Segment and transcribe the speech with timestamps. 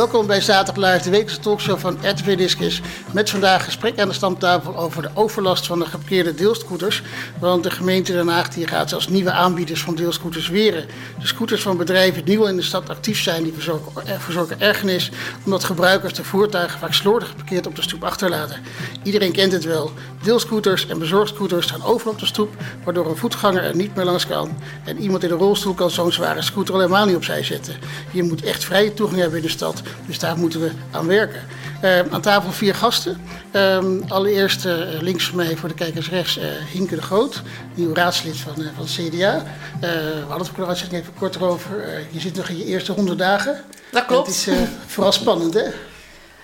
[0.00, 2.80] Welkom bij Zaterdag Live, de wekelijkse talkshow van RTV Discus.
[3.12, 7.02] Met vandaag gesprek aan de stamtafel over de overlast van de geparkeerde deelscooters.
[7.40, 10.86] Want de gemeente Den Haag die gaat als nieuwe aanbieders van deelscooters weren.
[11.20, 15.10] De scooters van bedrijven die nieuw in de stad actief zijn, die verzorgen, verzorgen ergernis.
[15.44, 18.60] Omdat gebruikers de voertuigen vaak slordig geparkeerd op de stoep achterlaten.
[19.02, 19.90] Iedereen kent het wel.
[20.22, 22.54] Deelscooters en bezorgscooters staan overal op de stoep,
[22.84, 24.56] waardoor een voetganger er niet meer langs kan.
[24.84, 27.74] En iemand in een rolstoel kan zo'n zware scooter al helemaal niet opzij zetten.
[28.10, 29.82] Je moet echt vrije toegang hebben in de stad.
[30.06, 31.40] Dus daar moeten we aan werken.
[31.84, 33.20] Uh, aan tafel vier gasten.
[33.52, 37.42] Uh, allereerst uh, links van mij voor de kijkers rechts uh, Hinke de Groot,
[37.74, 39.44] nieuw raadslid van, van het CDA.
[39.80, 42.06] we hadden het er even kort over.
[42.10, 43.64] je zit nog in je eerste honderd dagen.
[43.90, 44.26] Dat klopt.
[44.26, 44.48] het is
[44.86, 45.64] vooral spannend, hè?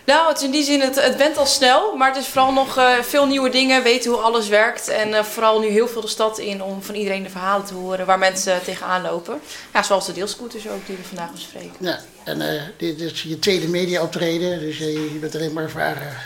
[0.07, 2.53] Nou, het is in die zin, het, het went al snel, maar het is vooral
[2.53, 4.89] nog uh, veel nieuwe dingen, weten hoe alles werkt.
[4.89, 7.75] En uh, vooral nu heel veel de stad in om van iedereen de verhalen te
[7.75, 9.41] horen waar mensen tegenaan lopen.
[9.73, 11.75] Ja, zoals de deelscooters ook die we vandaag bespreken.
[11.79, 16.17] Ja, en uh, dit is je tweede media optreden, dus je bent alleen maar ervaren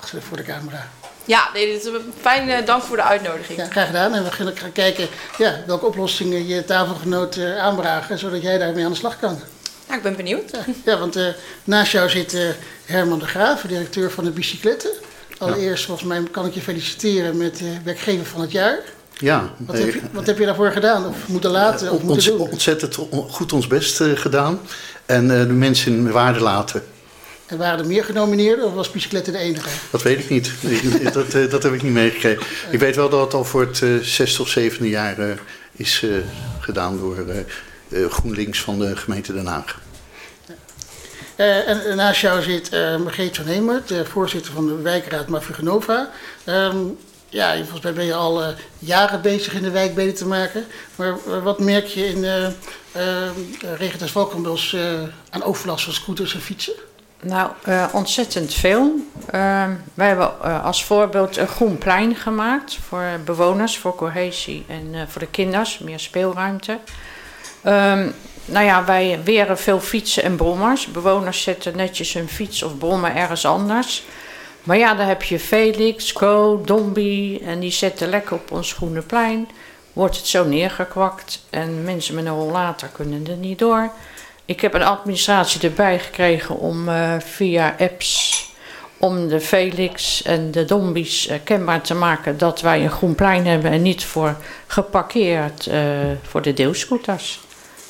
[0.00, 0.88] achter voor de camera.
[1.24, 3.58] Ja, nee, dit is een fijn dank voor de uitnodiging.
[3.58, 4.14] Ja, graag gedaan.
[4.14, 8.96] En we gaan kijken ja, welke oplossingen je tafelgenoot aanbraken, zodat jij daarmee aan de
[8.96, 9.40] slag kan.
[9.88, 10.50] Ja, ik ben benieuwd.
[10.50, 11.28] Ja, ja want uh,
[11.64, 12.48] naast jou zit uh,
[12.84, 14.90] Herman de Graaf, directeur van de Bicycletten.
[15.38, 18.78] Allereerst, volgens mij kan ik je feliciteren met uh, werkgever van het jaar.
[19.20, 19.50] Ja.
[19.56, 21.06] Wat heb, je, wat heb je daarvoor gedaan?
[21.06, 21.90] Of moeten laten?
[21.92, 22.50] Of moeten doen?
[22.50, 24.60] Ontzettend goed ons best gedaan.
[25.06, 26.82] En de mensen in waarde laten.
[27.46, 29.68] En waren er meer genomineerden of was Bicycletten de enige?
[29.90, 30.52] Dat weet ik niet.
[31.12, 32.42] dat, dat heb ik niet meegekregen.
[32.70, 35.38] Ik weet wel dat het al voor het zesde of zevende jaar
[35.72, 36.06] is
[36.60, 37.24] gedaan door
[38.10, 39.78] GroenLinks van de gemeente Den Haag.
[41.40, 46.10] Uh, en naast jou zit uh, Margreet van Hemert, de voorzitter van de wijkraad Mafugenova.
[46.46, 46.98] Um,
[47.30, 48.48] ja, volgens mij ben je al uh,
[48.78, 50.66] jaren bezig in de wijk beter te maken.
[50.96, 52.24] Maar wat merk je in
[52.96, 54.76] uh, Regentas Valkenbos
[55.30, 56.74] aan overlast van scooters en fietsen?
[57.22, 57.50] Nou,
[57.92, 59.06] ontzettend veel.
[59.30, 65.20] Ehm, wij hebben als voorbeeld een groen plein gemaakt voor bewoners, voor cohesie en voor
[65.20, 66.78] de kinders, meer speelruimte.
[67.66, 68.14] Um,
[68.44, 70.86] nou ja, wij weren veel fietsen en brommers.
[70.86, 74.04] Bewoners zetten netjes hun fiets of brommer ergens anders.
[74.62, 79.02] Maar ja, dan heb je Felix, Co, Dombi en die zetten lekker op ons groene
[79.02, 79.48] plein.
[79.92, 83.90] Wordt het zo neergekwakt en mensen met een rollator kunnen er niet door.
[84.44, 88.48] Ik heb een administratie erbij gekregen om uh, via apps
[88.98, 93.46] om de Felix en de Dombies uh, kenbaar te maken dat wij een groen plein
[93.46, 95.74] hebben en niet voor geparkeerd uh,
[96.22, 97.40] voor de deelscooters.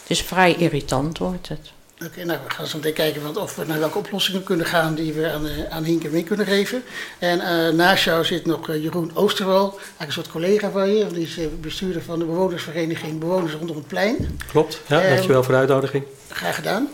[0.07, 1.73] Dus vrij irritant wordt het.
[2.05, 4.67] Oké, okay, nou we gaan zo meteen kijken wat, of we naar welke oplossingen kunnen
[4.67, 6.83] gaan die we aan, aan Hinke mee kunnen geven.
[7.19, 11.07] En uh, naast jou zit nog uh, Jeroen Oosterwal, eigenlijk een soort collega van je,
[11.07, 14.39] die is uh, bestuurder van de bewonersvereniging Bewoners rondom het plein.
[14.51, 16.05] Klopt, ja, dankjewel voor de uitnodiging.
[16.29, 16.89] Graag gedaan.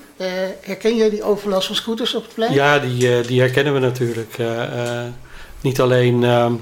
[0.60, 2.52] herken jij die overlast van scooters op het plein?
[2.52, 4.36] Ja, die, die herkennen we natuurlijk.
[5.60, 6.52] niet alleen ehm,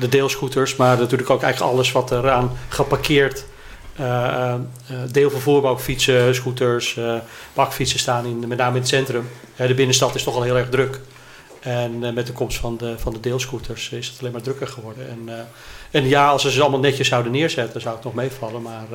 [0.00, 3.44] de deelscooters, maar natuurlijk ook eigenlijk alles wat eraan geparkeerd
[4.00, 4.54] uh,
[5.10, 7.16] deelvervoer, maar ook fietsen, scooters, uh,
[7.54, 9.28] bakfietsen staan in, met name in het centrum.
[9.56, 11.00] de binnenstad is toch al heel erg druk.
[11.60, 15.08] En met de komst van de, van de deelscooters is het alleen maar drukker geworden.
[15.08, 15.48] En,
[15.90, 18.62] en ja, als ze ze allemaal netjes zouden neerzetten, zou het nog meevallen.
[18.62, 18.86] Maar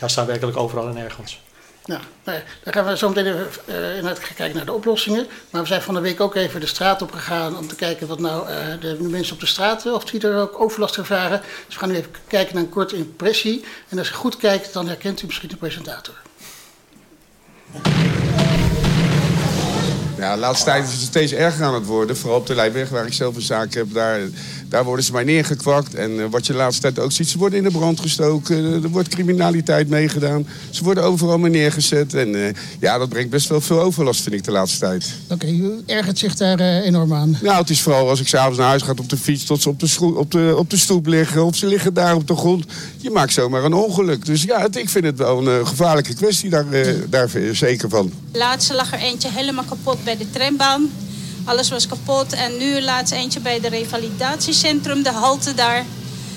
[0.00, 1.40] ja, staan werkelijk overal en ergens.
[1.86, 5.26] Nou, nou dan gaan we zo meteen even uh, kijken naar de oplossingen.
[5.50, 8.06] Maar we zijn van de week ook even de straat op gegaan om te kijken
[8.06, 11.40] wat nou uh, de mensen op de straat, of die er ook overlast ervaren.
[11.66, 13.64] Dus we gaan nu even kijken naar een korte impressie.
[13.88, 16.14] En als je goed kijkt, dan herkent u misschien de presentator.
[20.16, 22.16] Ja, de laatste tijd is het steeds erger aan het worden.
[22.16, 23.92] Vooral op de Leijweg, waar ik zelf een zaak heb.
[23.92, 24.20] Daar,
[24.68, 25.94] daar worden ze mij neergekwakt.
[25.94, 28.56] En uh, wat je de laatste tijd ook ziet, ze worden in de brand gestoken.
[28.56, 30.46] Uh, er wordt criminaliteit meegedaan.
[30.70, 32.14] Ze worden overal maar neergezet.
[32.14, 32.48] En uh,
[32.80, 35.14] ja, dat brengt best wel veel overlast, vind ik, de laatste tijd.
[35.24, 37.38] Oké, okay, u ergert zich daar enorm aan?
[37.42, 39.44] Nou, het is vooral als ik s'avonds naar huis ga op de fiets...
[39.44, 42.26] tot ze op de, op, de, op de stoep liggen of ze liggen daar op
[42.26, 42.64] de grond.
[42.96, 44.24] Je maakt zomaar een ongeluk.
[44.24, 46.66] Dus ja, het, ik vind het wel een gevaarlijke kwestie daar,
[47.08, 48.12] daar zeker van.
[48.32, 50.90] Laatst lag er eentje helemaal kapot bij de trambaan.
[51.46, 52.32] Alles was kapot.
[52.32, 55.84] En nu laatst eentje bij de revalidatiecentrum, de halte daar.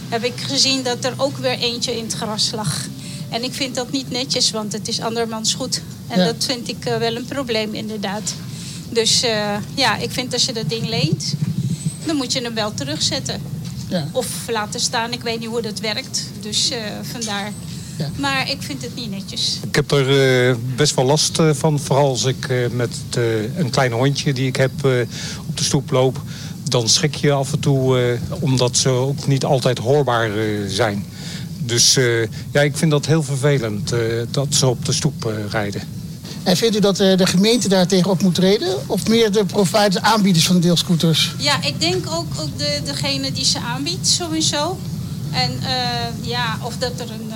[0.09, 2.85] Heb ik gezien dat er ook weer eentje in het gras lag.
[3.29, 5.81] En ik vind dat niet netjes, want het is andermans goed.
[6.07, 6.25] En ja.
[6.25, 8.33] dat vind ik uh, wel een probleem inderdaad.
[8.89, 11.33] Dus uh, ja, ik vind als je dat ding leent,
[12.05, 13.41] dan moet je hem wel terugzetten.
[13.89, 14.07] Ja.
[14.11, 16.23] Of laten staan, ik weet niet hoe dat werkt.
[16.39, 16.77] Dus uh,
[17.11, 17.51] vandaar
[17.99, 18.09] ja.
[18.15, 19.59] Maar ik vind het niet netjes.
[19.67, 21.79] Ik heb er uh, best wel last uh, van.
[21.79, 22.89] Vooral als ik uh, met
[23.55, 24.71] een klein hondje die ik heb
[25.47, 26.21] op de stoep loop.
[26.63, 30.29] Dan schrik je af en toe omdat ze ook niet altijd hoorbaar
[30.67, 31.05] zijn.
[31.59, 31.97] Dus
[32.51, 33.93] ja, ik vind dat heel vervelend
[34.31, 35.81] dat ze op de stoep rijden.
[36.43, 38.89] En vindt u dat de gemeente daar tegenop moet treden?
[38.89, 41.35] Of meer de providers, aanbieders van de deelscooters?
[41.37, 44.77] Ja, ik denk ook, ook de, degene die ze aanbiedt sowieso.
[45.31, 45.51] En
[46.21, 47.31] ja, of dat er een,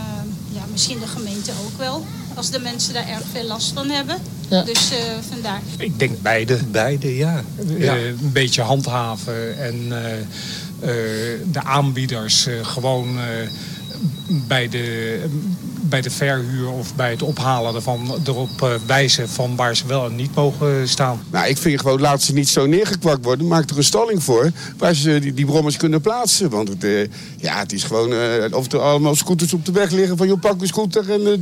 [0.74, 2.06] misschien de gemeente ook wel.
[2.36, 4.18] Als de mensen daar erg veel last van hebben.
[4.50, 4.64] Ja.
[4.64, 4.98] Dus uh,
[5.30, 5.62] vandaar.
[5.78, 6.60] Ik denk beide.
[6.72, 7.44] Beide, ja.
[7.78, 7.98] ja.
[7.98, 10.00] Uh, een beetje handhaven en uh,
[11.52, 13.18] de aanbieders gewoon
[14.28, 15.20] bij de
[15.94, 20.06] bij de verhuur of bij het ophalen ervan erop eh, wijzen van waar ze wel
[20.06, 21.24] en niet mogen staan.
[21.32, 23.48] Nou, ik vind gewoon, laat ze niet zo neergekwakt worden.
[23.48, 26.50] Maak er een stalling voor waar ze die, die brommers kunnen plaatsen.
[26.50, 27.08] Want het, uh,
[27.38, 30.38] ja, het is gewoon, uh, of er allemaal scooters op de weg liggen van je
[30.38, 31.34] pak een scooter en uh,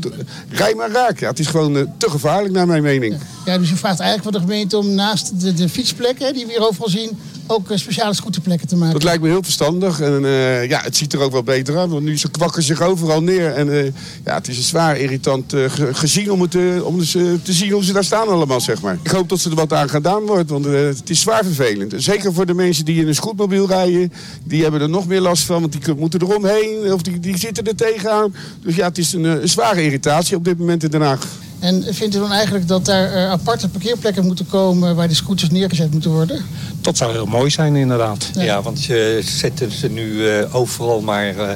[0.50, 1.20] rij maar raak.
[1.20, 3.18] Ja, het is gewoon te gevaarlijk naar mijn mening.
[3.46, 6.52] Ja, dus je vraagt eigenlijk van de gemeente om naast de, de fietsplekken die we
[6.52, 7.18] hier overal zien
[7.52, 8.94] ook speciale scooterplekken te maken.
[8.94, 10.00] Dat lijkt me heel verstandig.
[10.00, 11.90] En uh, ja, het ziet er ook wel beter uit.
[11.90, 13.54] Want nu ze kwakken zich overal neer.
[13.54, 13.84] En uh,
[14.26, 17.00] ja, het is een zwaar irritant uh, gezien om, het, om
[17.44, 18.98] te zien hoe ze daar staan allemaal, zeg maar.
[19.04, 20.50] Ik hoop dat ze er wat aan gedaan wordt.
[20.50, 21.94] Want het is zwaar vervelend.
[21.98, 24.14] Zeker voor de mensen die in een scootmobiel rijden.
[24.44, 25.62] Die hebben er nog meer last van.
[25.62, 26.94] Want die moeten eromheen.
[26.94, 28.36] Of die, die zitten er tegenaan.
[28.62, 31.28] Dus ja, het is een, een zware irritatie op dit moment in Den Haag.
[31.62, 35.50] En vindt u dan eigenlijk dat daar uh, aparte parkeerplekken moeten komen waar de scooters
[35.50, 36.46] neergezet moeten worden?
[36.82, 38.30] Dat zou heel mooi zijn, inderdaad.
[38.34, 41.50] Ja, ja want je zetten ze nu uh, overal maar uh,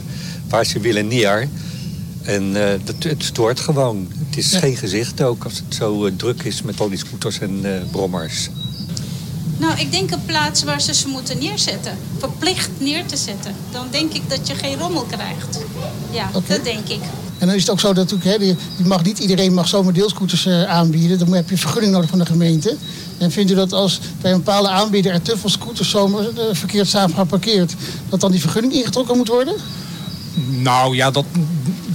[0.50, 1.48] waar ze willen neer.
[2.24, 2.54] En
[2.84, 4.08] dat, het stoort gewoon.
[4.28, 4.60] Het is ja.
[4.60, 8.50] geen gezicht ook als het zo druk is met al die scooters en brommers.
[9.58, 11.98] Nou, ik denk een plaats waar ze ze moeten neerzetten.
[12.18, 13.56] Verplicht neer te zetten.
[13.72, 15.60] Dan denk ik dat je geen rommel krijgt.
[16.12, 16.56] Ja, okay.
[16.56, 17.02] dat denk ik.
[17.38, 19.94] En dan is het ook zo dat hè, die, die mag niet iedereen mag zomaar
[19.94, 21.20] deelscooters uh, aanbieden.
[21.20, 22.78] Dan heb je vergunning nodig van de gemeente.
[23.18, 26.42] En vindt u dat als bij een bepaalde aanbieder er te veel scooters zomaar uh,
[26.52, 27.74] verkeerd samen geparkeerd,
[28.10, 29.56] dat dan die vergunning ingetrokken moet worden?
[30.48, 31.26] Nou ja, dat,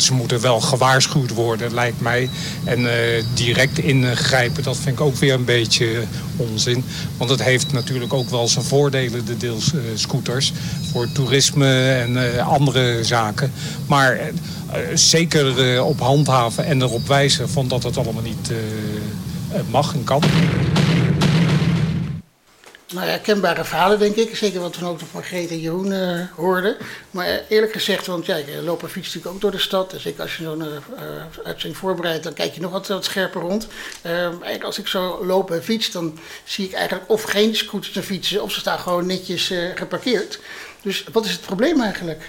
[0.02, 2.29] ze moeten wel gewaarschuwd worden, lijkt mij.
[2.64, 2.91] En uh,
[3.35, 6.05] direct ingrijpen, dat vind ik ook weer een beetje
[6.37, 6.85] onzin.
[7.17, 10.52] Want het heeft natuurlijk ook wel zijn voordelen, de deelscooters.
[10.91, 13.52] voor toerisme en uh, andere zaken.
[13.87, 14.19] Maar
[14.94, 18.50] zeker op handhaven en erop wijzen van dat het allemaal niet
[19.70, 20.23] mag en kan
[22.92, 24.37] nou, herkenbare verhalen, denk ik.
[24.37, 26.76] Zeker wat we ook nog en Jeroen uh, hoorden.
[27.10, 29.90] Maar uh, eerlijk gezegd, want ja, je loopt fiets natuurlijk ook door de stad.
[29.90, 30.66] Dus als je zo'n uh,
[31.44, 33.69] uitzending voorbereidt, dan kijk je nog wat, wat scherper rond.
[34.02, 38.02] eigenlijk als ik zo loop en fiets, dan zie ik eigenlijk of geen scooters en
[38.02, 40.40] fietsen, of ze staan gewoon netjes geparkeerd.
[40.82, 42.22] Dus wat is het probleem eigenlijk?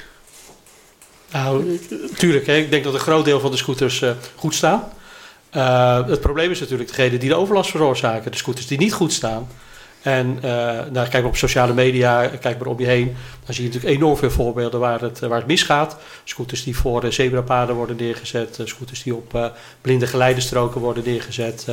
[1.32, 1.80] Nou,
[2.18, 2.46] tuurlijk.
[2.46, 2.56] Hè.
[2.56, 4.04] Ik denk dat een groot deel van de scooters
[4.36, 4.92] goed staan.
[6.08, 8.32] het probleem is natuurlijk degene die de overlast veroorzaken.
[8.32, 9.48] De scooters die niet goed staan.
[10.02, 10.52] En uh,
[10.92, 13.16] nou, kijk maar op sociale media, kijk maar om je heen.
[13.46, 15.98] Dan zie je natuurlijk enorm veel voorbeelden waar het, waar het misgaat.
[16.24, 18.60] Scooters die voor uh, zebrapaden worden neergezet.
[18.64, 19.52] Scooters die op
[19.82, 21.66] blinde geleidestroken worden neergezet.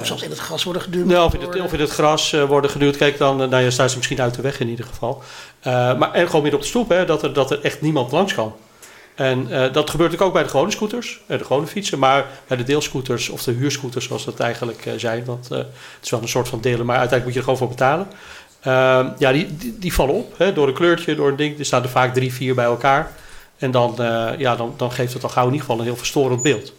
[0.00, 1.06] of zelfs in het gras worden geduwd.
[1.06, 2.96] Nou, of, in het, of in het gras worden geduwd.
[2.96, 5.22] Kijk, dan nou, ja, staan ze misschien uit de weg in ieder geval.
[5.62, 8.34] maar en gewoon midden op de stoep, hè, dat, er, dat er echt niemand langs
[8.34, 8.54] kan.
[9.18, 12.62] En uh, dat gebeurt ook bij de gewone scooters, de gewone fietsen, maar bij de
[12.62, 15.24] deelscooters of de huurscooters, zoals dat eigenlijk uh, zijn.
[15.24, 15.66] Want het
[16.02, 18.08] is wel een soort van delen, maar uiteindelijk moet je er gewoon voor betalen.
[18.60, 21.58] Ehm, ja, die, die, vallen op hè, door een kleurtje, door een ding.
[21.58, 23.12] Er staan er vaak drie, vier bij elkaar.
[23.56, 23.94] En dan,
[24.38, 26.72] ja, dan, dan geeft het al gauw in ieder geval een heel verstorend beeld.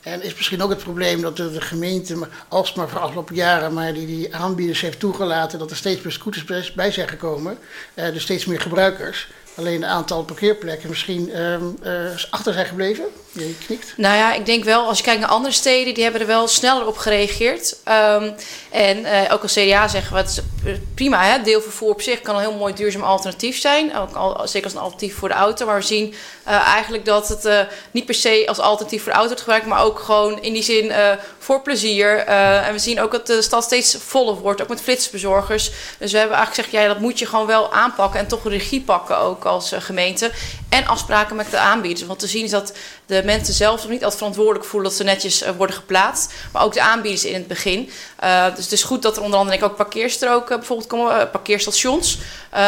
[0.00, 3.92] En is misschien ook het probleem dat de, de gemeente alsmaar voor afgelopen jaren maar
[3.92, 7.58] die, die aanbieders heeft toegelaten dat er steeds meer scooters bij zijn gekomen.
[7.94, 13.04] dus steeds meer gebruikers alleen een aantal parkeerplekken misschien um, uh, achter zijn gebleven?
[13.32, 13.94] Je knikt.
[13.96, 16.48] Nou ja, ik denk wel, als je kijkt naar andere steden, die hebben er wel
[16.48, 17.76] sneller op gereageerd.
[17.88, 18.34] Um,
[18.70, 20.28] en uh, ook als CDA zeggen we, het
[20.64, 21.42] is prima, hè?
[21.42, 23.96] deelvervoer op zich kan een heel mooi duurzaam alternatief zijn.
[23.96, 25.66] Ook al, zeker als een alternatief voor de auto.
[25.66, 27.60] Maar we zien uh, eigenlijk dat het uh,
[27.90, 30.62] niet per se als alternatief voor de auto wordt gebruikt, maar ook gewoon in die
[30.62, 30.92] zin
[31.38, 32.18] voor plezier.
[32.18, 35.70] en we zien ook dat de stad steeds voller wordt, ook met flitsbezorgers.
[35.98, 38.80] Dus we hebben eigenlijk gezegd, ja, dat moet je gewoon wel aanpakken en toch regie
[38.80, 40.30] pakken ook als gemeente.
[40.68, 42.06] En afspraken met de aanbieders.
[42.06, 42.72] Want te zien is dat
[43.10, 46.32] de mensen zelf niet altijd verantwoordelijk voelen dat ze netjes uh, worden geplaatst.
[46.52, 47.90] Maar ook de aanbieders in het begin.
[48.24, 52.18] Uh, dus het is goed dat er onder andere ook parkeerstroken bijvoorbeeld komen, parkeerstations.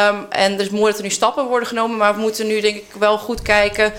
[0.08, 1.96] Um, en is mooi dat er nu stappen worden genomen.
[1.96, 3.92] Maar we moeten nu denk ik wel goed kijken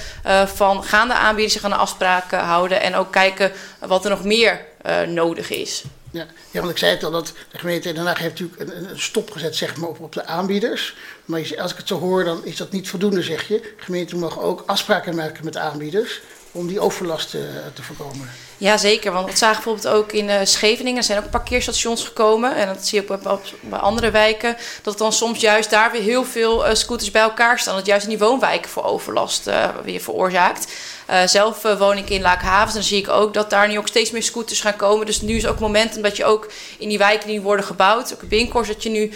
[0.55, 2.81] van gaan de aanbieders zich aan de afspraken houden.
[2.81, 4.65] En ook kijken wat er nog meer
[5.07, 5.83] nodig is.
[6.11, 8.89] Ja, ja, want ik zei het al, dat de gemeente Den Haag heeft natuurlijk een,
[8.89, 10.95] een stop gezet zeg maar, op de aanbieders.
[11.25, 13.59] Maar als ik het zo hoor, dan is dat niet voldoende, zeg je.
[13.59, 18.29] De gemeente mag ook afspraken maken met de aanbieders om die overlast te, te voorkomen.
[18.57, 19.11] Ja, zeker.
[19.11, 20.97] Want we zagen bijvoorbeeld ook in uh, Scheveningen.
[20.97, 22.55] Er zijn ook parkeerstations gekomen.
[22.55, 24.57] En dat zie je ook bij andere wijken.
[24.81, 27.75] Dat dan soms juist daar weer heel veel uh, scooters bij elkaar staan.
[27.75, 29.49] Dat juist in die woonwijken voor overlast
[29.83, 30.71] weer veroorzaakt.
[31.05, 32.73] Eh, zelf uh, woon ik in Laakhavens.
[32.73, 35.05] Dan zie ik ook dat daar nu ook steeds meer scooters gaan komen.
[35.05, 38.13] Dus nu is ook het moment dat je ook in die wijken die worden gebouwd,
[38.13, 39.11] ook in winkels, dat je nu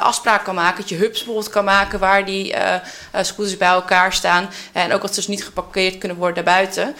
[0.00, 0.80] afspraken kan maken.
[0.80, 2.54] Dat je hubs bijvoorbeeld kan maken waar die
[3.22, 4.50] scooters bij elkaar staan.
[4.72, 6.96] En ook dat ze dus niet geparkeerd kunnen worden daarbuiten.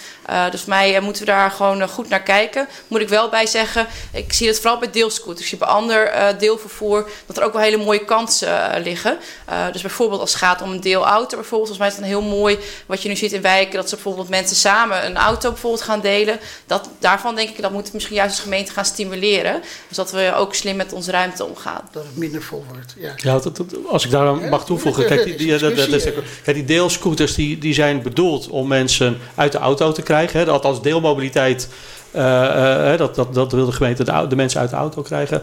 [0.50, 2.68] dus voor mij moeten we daar gewoon goed naar kijken.
[2.88, 5.40] Moet ik wel bij zeggen, ik zie het vooral bij deelscooters.
[5.40, 9.18] Ik zie bij ander deelvervoer dat er ook wel hele mooie kansen liggen.
[9.72, 12.38] dus bijvoorbeeld als het gaat om een deelauto, bijvoorbeeld, volgens mij is het dan heel
[12.38, 15.82] mooi wat je nu ziet in wijken, dat ze bijvoorbeeld mensen samen een auto bijvoorbeeld
[15.82, 16.38] gaan delen.
[16.66, 19.60] Dat, daarvan denk ik, dat moet misschien juist als gemeente gaan stimuleren.
[19.88, 21.88] Dus dat we ook slim met onze ruimte omgaan.
[21.90, 22.94] Dat het minder vol wordt.
[22.96, 23.40] Ja, ja
[23.88, 25.06] als ik daar mag toevoegen.
[25.06, 26.02] Kijk, die, die, dat, dat is,
[26.42, 30.40] kijk, die deelscooters die, die zijn bedoeld om mensen uit de auto te krijgen.
[30.40, 31.68] Hè, althans deelmobiliteit.
[32.16, 35.42] Uh, uh, dat, dat, dat wil de gemeente de, de, mensen uit de auto krijgen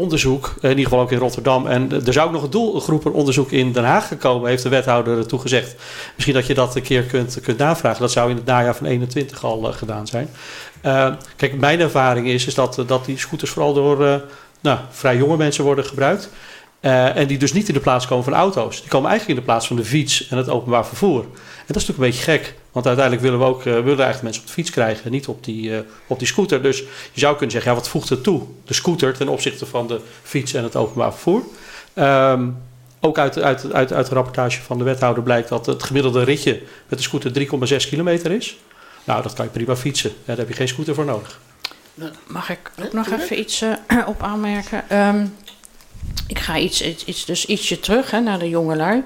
[0.00, 1.66] onderzoek, in ieder geval ook in Rotterdam.
[1.66, 5.74] En er zou ook nog een doelgroepenonderzoek in Den Haag gekomen, heeft de wethouder toegezegd.
[6.14, 8.00] Misschien dat je dat een keer kunt, kunt navragen.
[8.00, 10.28] Dat zou in het najaar van 21 al uh, gedaan zijn.
[10.84, 14.22] Uh, kijk, mijn ervaring is, is dat, dat die scooters vooral door
[14.60, 16.30] nou, vrij jonge mensen worden gebruikt.
[16.84, 18.80] Uh, en die dus niet in de plaats komen van auto's.
[18.80, 21.20] Die komen eigenlijk in de plaats van de fiets en het openbaar vervoer.
[21.22, 22.54] En dat is natuurlijk een beetje gek.
[22.72, 25.44] Want uiteindelijk willen we ook uh, willen eigenlijk mensen op de fiets krijgen, niet op
[25.44, 26.62] die, uh, op die scooter.
[26.62, 26.78] Dus
[27.12, 28.42] je zou kunnen zeggen, ja, wat voegt het toe?
[28.64, 31.42] De scooter ten opzichte van de fiets en het openbaar vervoer.
[31.94, 32.56] Um,
[33.00, 36.62] ook uit, uit, uit, uit de rapportage van de wethouder blijkt dat het gemiddelde ritje
[36.88, 37.46] met de scooter
[37.82, 38.58] 3,6 kilometer is.
[39.04, 40.10] Nou, dat kan je prima fietsen.
[40.10, 41.40] Ja, daar heb je geen scooter voor nodig.
[42.26, 43.72] Mag ik ook nog even iets uh,
[44.06, 44.98] op aanmerken?
[44.98, 45.34] Um,
[46.26, 49.02] ik ga iets, iets, dus ietsje terug hè, naar de jongelui.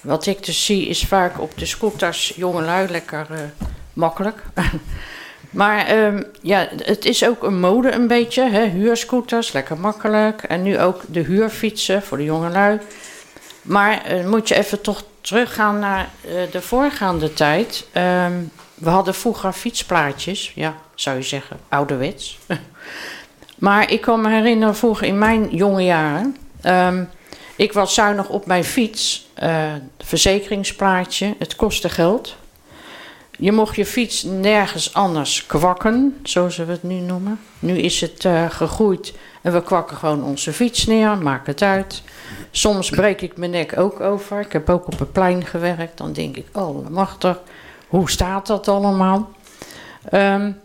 [0.00, 3.38] Wat ik dus zie is vaak op de scooters jongelui lekker uh,
[3.92, 4.42] makkelijk.
[5.50, 8.50] maar um, ja, het is ook een mode een beetje.
[8.50, 8.64] Hè?
[8.64, 10.42] Huurscooters, lekker makkelijk.
[10.42, 12.78] En nu ook de huurfietsen voor de jongelui.
[13.62, 17.86] Maar uh, moet je even toch teruggaan naar uh, de voorgaande tijd.
[17.94, 20.52] Um, we hadden vroeger fietsplaatjes.
[20.54, 22.38] Ja, zou je zeggen, ouderwets.
[23.58, 26.36] maar ik kan me herinneren vroeger in mijn jonge jaren...
[26.64, 27.08] Um,
[27.58, 29.28] ik was zuinig op mijn fiets.
[29.42, 32.36] Uh, verzekeringsplaatje, het kostte geld.
[33.38, 37.40] Je mocht je fiets nergens anders kwakken, zoals we het nu noemen.
[37.58, 42.02] Nu is het uh, gegroeid en we kwakken gewoon onze fiets neer, maakt het uit.
[42.50, 44.40] Soms breek ik mijn nek ook over.
[44.40, 45.98] Ik heb ook op een plein gewerkt.
[45.98, 47.40] Dan denk ik, oh, machtig,
[47.88, 49.30] hoe staat dat allemaal?
[50.12, 50.60] Um,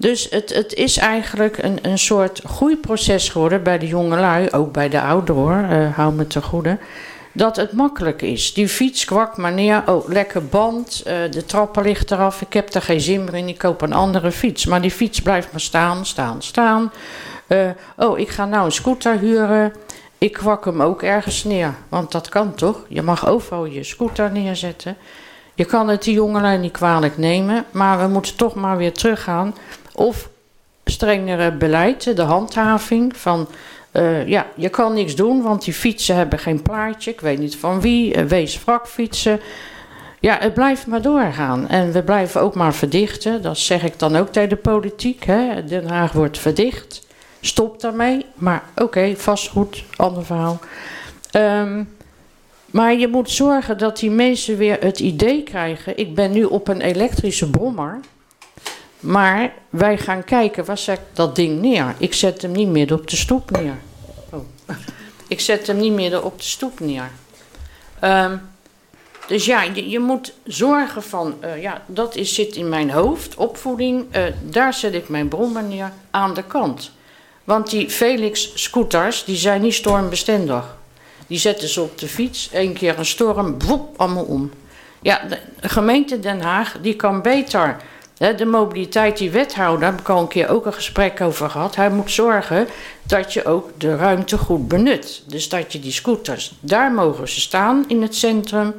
[0.00, 4.88] dus het, het is eigenlijk een, een soort groeiproces geworden bij de jongelui, ook bij
[4.88, 6.78] de ouderen hoor, uh, hou me te goede.
[7.32, 8.54] Dat het makkelijk is.
[8.54, 9.82] Die fiets kwak maar neer.
[9.86, 11.02] Oh, lekker band.
[11.06, 12.40] Uh, de trappen ligt eraf.
[12.40, 13.48] Ik heb er geen zin meer in.
[13.48, 14.66] Ik koop een andere fiets.
[14.66, 16.92] Maar die fiets blijft maar staan, staan, staan.
[17.48, 19.72] Uh, oh, ik ga nou een scooter huren.
[20.18, 21.74] Ik kwak hem ook ergens neer.
[21.88, 22.84] Want dat kan toch?
[22.88, 24.96] Je mag overal je scooter neerzetten.
[25.54, 27.64] Je kan het die jongelui niet kwalijk nemen.
[27.70, 29.54] Maar we moeten toch maar weer teruggaan
[29.98, 30.28] of
[30.84, 33.48] strengere beleid, de handhaving van...
[33.92, 37.10] Uh, ja, je kan niks doen, want die fietsen hebben geen plaatje.
[37.10, 38.16] Ik weet niet van wie.
[38.16, 39.40] Uh, wees wrakfietsen.
[40.20, 41.68] Ja, het blijft maar doorgaan.
[41.68, 43.42] En we blijven ook maar verdichten.
[43.42, 45.24] Dat zeg ik dan ook tegen de politiek.
[45.24, 45.64] Hè.
[45.64, 47.06] Den Haag wordt verdicht.
[47.40, 48.26] Stop daarmee.
[48.34, 50.58] Maar oké, vastgoed, ander verhaal.
[51.32, 51.88] Um,
[52.70, 55.98] maar je moet zorgen dat die mensen weer het idee krijgen.
[55.98, 58.00] Ik ben nu op een elektrische brommer.
[59.00, 61.94] Maar wij gaan kijken, waar zet dat ding neer?
[61.98, 63.76] Ik zet hem niet meer op de stoep neer.
[64.30, 64.40] Oh.
[65.28, 67.10] Ik zet hem niet meer op de stoep neer.
[68.04, 68.40] Um,
[69.26, 74.16] dus ja, je, moet zorgen van, uh, ja, dat is, zit in mijn hoofd, opvoeding.
[74.16, 76.90] Uh, daar zet ik mijn brommer neer aan de kant.
[77.44, 80.76] Want die Felix scooters, die zijn niet stormbestendig.
[81.26, 84.50] Die zetten ze op de fiets, één keer een storm, woep, allemaal om.
[85.02, 85.20] Ja,
[85.60, 87.76] de gemeente Den Haag, die kan beter
[88.18, 91.76] de mobiliteit, die wethouder, daar heb ik al een keer ook een gesprek over gehad.
[91.76, 92.66] Hij moet zorgen
[93.02, 95.22] dat je ook de ruimte goed benut.
[95.26, 98.74] Dus dat je die scooters, daar mogen ze staan in het centrum.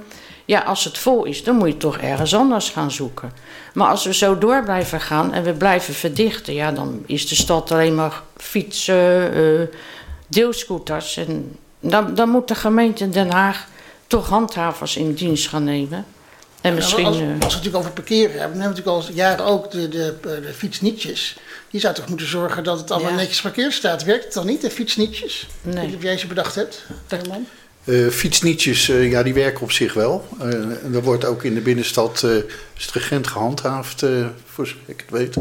[0.45, 3.31] Ja, als het vol is, dan moet je toch ergens anders gaan zoeken.
[3.73, 7.35] Maar als we zo door blijven gaan en we blijven verdichten, ja, dan is de
[7.35, 9.67] stad alleen maar fietsen, uh,
[10.27, 11.17] deelscooters.
[11.17, 13.67] En dan, dan moet de gemeente Den Haag
[14.07, 16.05] toch handhavers in dienst gaan nemen.
[16.61, 19.45] En misschien, als, als, we het natuurlijk over parkeren hebben, we hebben natuurlijk al jaren
[19.45, 21.37] ook de, de, de fietsnietjes.
[21.69, 24.03] Die zou toch moeten zorgen dat het allemaal netjes parkeerd staat.
[24.03, 25.47] Werkt het dan niet, de fietsnietjes?
[25.61, 25.87] Nee.
[25.87, 27.47] Die jij ze bedacht hebt, Terman?
[27.83, 30.27] Uh, fietsnietjes, uh, ja, die werken op zich wel.
[30.41, 32.27] Uh, er wordt ook in de binnenstad
[32.77, 34.05] stringent gehandhaafd,
[34.45, 35.35] voor zover ik het weet.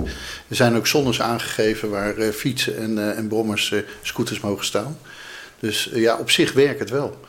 [0.49, 4.99] Er zijn ook zones aangegeven waar fietsen en, en brommers, scooters mogen staan.
[5.61, 7.21] Dus ja, op zich werkt het wel.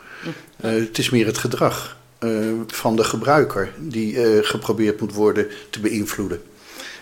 [0.61, 1.97] het is meer het gedrag.
[2.19, 2.29] Eh,
[2.67, 6.41] van de gebruiker die eh, geprobeerd moet worden te beïnvloeden.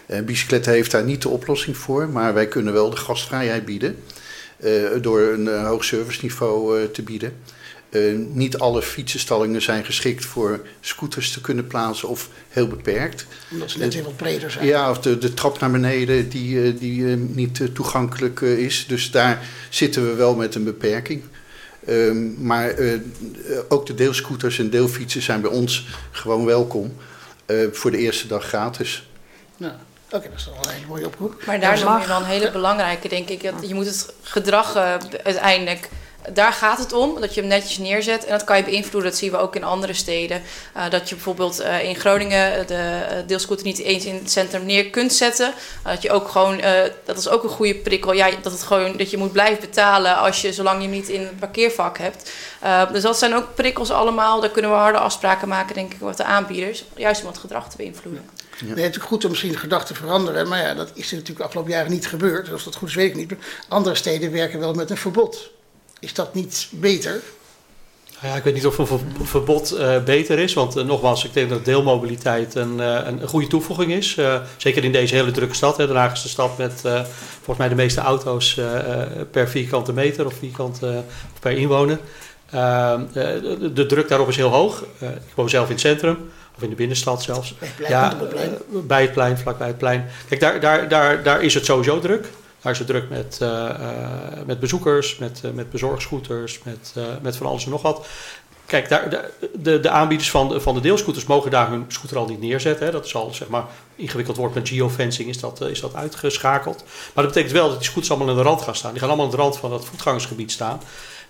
[0.07, 3.95] Uh, Bicycletten heeft daar niet de oplossing voor, maar wij kunnen wel de gastvrijheid bieden
[5.01, 7.33] door een hoog serviceniveau te bieden.
[8.33, 13.25] niet alle fietsenstallingen zijn geschikt voor scooters te kunnen plaatsen of heel beperkt.
[13.51, 14.65] Omdat ze net even wat breder zijn.
[14.65, 18.85] Ja, of de, de trap naar beneden die, die niet toegankelijk is.
[18.87, 21.21] Dus daar zitten we wel met een beperking.
[21.89, 22.99] Um, maar uh,
[23.67, 26.95] ook de deelscooters en deelfietsen zijn bij ons gewoon welkom.
[27.45, 29.09] Uh, voor de eerste dag gratis.
[29.57, 29.79] Ja.
[30.05, 31.45] Oké, okay, dat is wel een hele mooie oproep.
[31.45, 33.43] Maar daar noem je wel een hele belangrijke, denk ik.
[33.43, 35.89] Dat je moet het gedrag uh, uiteindelijk
[36.33, 38.25] daar gaat het om, dat je hem netjes neerzet.
[38.25, 40.41] En dat kan je beïnvloeden, dat zien we ook in andere steden.
[40.77, 44.65] Uh, dat je bijvoorbeeld uh, in Groningen de uh, deelscooter niet eens in het centrum
[44.65, 45.53] neer kunt zetten.
[45.83, 46.61] dat je ook gewoon,
[47.05, 50.17] dat is ook een goede prikkel, ja, dat, het gewoon, dat je moet blijven betalen
[50.17, 52.31] als je, zolang je hem niet in het parkeervak hebt.
[52.91, 54.41] dus dat zijn ook prikkels allemaal.
[54.41, 56.83] Daar kunnen we harde afspraken maken, denk ik, met de aanbieders.
[56.95, 58.23] Juist om het gedrag te beïnvloeden.
[58.25, 58.45] Ja.
[58.59, 58.63] Ja.
[58.65, 60.47] Nee, het is natuurlijk goed om misschien de gedachten te veranderen.
[60.47, 62.45] Maar ja, dat is natuurlijk de afgelopen jaren niet gebeurd.
[62.45, 63.33] Dus of dat goed is, weet ik niet.
[63.67, 65.51] Andere steden werken wel met een verbod.
[65.99, 67.21] Is dat niet beter?
[68.21, 70.53] Ja, ik weet niet of een verbod uh, beter is.
[70.53, 74.17] Want uh, nogmaals, ik denk dat deelmobiliteit een, uh, een goede toevoeging is.
[74.57, 75.77] zeker in deze hele drukke stad.
[75.77, 75.87] Hè.
[75.87, 76.81] Den Haag is de stad met
[77.35, 78.59] volgens mij de meeste auto's
[79.31, 81.03] per vierkante meter of, vierkante,
[81.39, 81.99] per inwoner.
[82.51, 84.83] Ehm, de, de, druk daarop is heel hoog.
[84.99, 86.29] ik woon zelf in het centrum.
[86.55, 87.53] Of in de binnenstad zelfs.
[87.57, 88.17] Bij het plein, ja,
[88.71, 90.05] het bij het plein, vlakbij het plein.
[90.29, 92.27] Kijk, daar, daar, daar, daar is het sowieso druk.
[92.61, 97.35] Daar is het druk met, uh, uh, met bezoekers, met, uh, met bezorgscooters, met, met
[97.37, 98.07] van alles en nog wat.
[98.65, 102.17] Kijk, daar, de, de, de, aanbieders van de, van de deelscooters mogen daar hun scooter
[102.17, 102.85] al niet neerzetten.
[102.85, 102.91] Hè.
[102.91, 106.83] Dat is al zeg maar, ingewikkeld wordt met geofencing, is dat, is dat uitgeschakeld.
[107.13, 108.91] Maar dat betekent wel dat die scooters allemaal aan de rand gaan staan.
[108.91, 110.81] Die gaan allemaal aan de rand van het voetgangersgebied staan.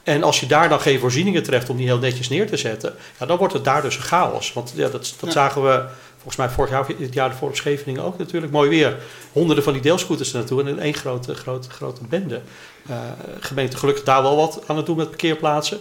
[0.04, 2.95] En als je daar dan geen voorzieningen treft om die heel netjes neer te zetten,
[3.19, 4.54] ja, dan wordt het daar dus een chaos.
[4.54, 5.32] Want ja, dat, dat ja.
[5.32, 5.86] zagen we
[6.27, 8.51] volgens mij vorig jaar, het jaar ervoor op Scheveningen ook natuurlijk.
[8.51, 8.97] Mooi weer.
[9.31, 12.41] Honderden van die deelscooters naartoe en in één grote, grote, grote bende.
[12.89, 12.95] Uh,
[13.39, 15.79] gemeente gelukkig daar wel wat aan het doen met parkeerplaatsen.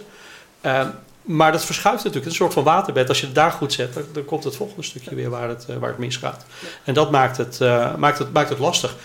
[0.61, 0.87] Uh,
[1.21, 2.25] maar dat verschuift natuurlijk.
[2.25, 3.09] Het is een soort van waterbed.
[3.09, 5.75] Als je het daar goed zet, dan, komt het volgende stukje weer waar het, uh,
[5.75, 6.45] waar het misgaat.
[6.83, 7.59] En dat maakt het,
[7.97, 8.95] maakt, het, maakt het lastig.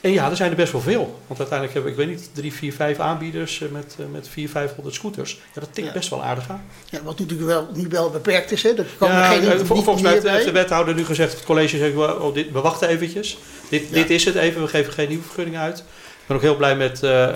[0.00, 1.20] En ja, er zijn er best wel veel.
[1.26, 4.94] Want uiteindelijk hebben we, ik weet niet, drie, vier, vijf aanbieders met, met vier, vijfhonderd
[4.94, 5.40] scooters.
[5.54, 5.92] Ja, dat tikt ja.
[5.92, 6.64] best wel aardig aan.
[6.90, 8.62] Ja, wat natuurlijk wel, nu wel beperkt is.
[8.62, 8.74] Hè?
[8.74, 11.96] Dat kan ja, geen, vol, volgens mij heeft de wethouder nu gezegd, het college zegt,
[11.96, 13.38] oh, dit, we wachten eventjes.
[13.68, 13.94] Dit, ja.
[13.94, 15.78] dit is het even, we geven geen nieuwe vergunning uit.
[15.78, 17.28] Ik ben ook heel blij met uh,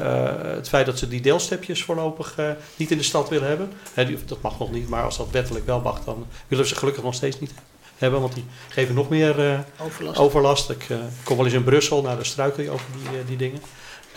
[0.42, 3.72] het feit dat ze die deelstepjes voorlopig uh, niet in de stad willen hebben.
[3.94, 6.70] He, die, dat mag nog niet, maar als dat wettelijk wel mag, dan willen we
[6.70, 7.70] ze gelukkig nog steeds niet hebben,
[8.08, 10.18] want die geven nog meer uh, overlast.
[10.18, 10.70] overlast.
[10.70, 13.36] Ik uh, kom wel eens in Brussel, nou, daar struikel je over die, uh, die
[13.36, 13.60] dingen.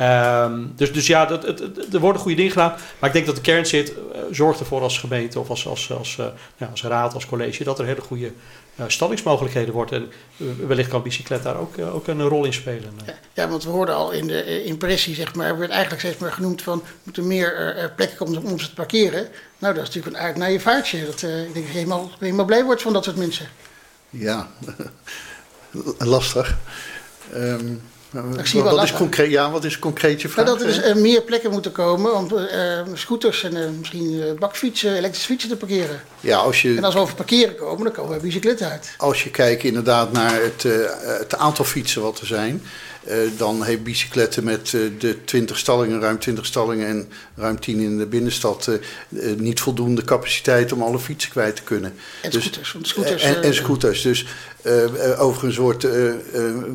[0.02, 2.76] Um, dus, dus ja, dat, het, het, er worden goede dingen gedaan.
[3.00, 3.93] Maar ik denk dat de kern zit,
[4.32, 6.15] zorg ervoor als gemeente of als, als, als,
[6.58, 8.32] ja, als raad, als college, dat er hele goede
[8.88, 9.91] stallingsmogelijkheden wordt.
[9.91, 10.12] En
[10.67, 12.91] wellicht kan bicyclet daar ook, ook een rol in spelen.
[13.06, 16.32] Ja, ja, want we hoorden al in de impressie, zeg maar, werd eigenlijk steeds maar
[16.32, 19.28] genoemd van, moeten meer plekken komen om ze te parkeren.
[19.60, 21.06] Nou, dat is natuurlijk een aard naar je vaartje.
[21.06, 23.48] Dat, ik denk dat je helemaal, helemaal blij wordt van dat soort mensen.
[24.13, 24.47] Ja,
[25.97, 26.58] lastig.
[27.36, 27.82] Um,
[28.38, 30.45] ik zie wat, wel is concreet, ja, wat is concreet je vraag?
[30.45, 34.36] Nou, dat er dus uh, meer plekken moeten komen om uh, scooters en uh, misschien
[34.39, 36.02] bakfietsen, elektrische fietsen te parkeren.
[36.19, 38.95] Ja, als je, en als we over parkeren komen, dan komen we bicycletten uit.
[38.97, 40.63] Als je kijkt inderdaad naar het,
[41.19, 42.63] het aantal fietsen wat er zijn...
[43.10, 47.80] Uh, dan heeft bicycletten met uh, de 20 stallingen, ruim 20 stallingen en ruim 10
[47.80, 48.70] in de binnenstad
[49.10, 51.94] uh, niet voldoende capaciteit om alle fietsen kwijt te kunnen.
[52.22, 52.78] En dus, scooters.
[52.82, 54.02] scooters en, en, scooters.
[54.02, 54.26] Dus
[55.18, 55.88] overigens wordt,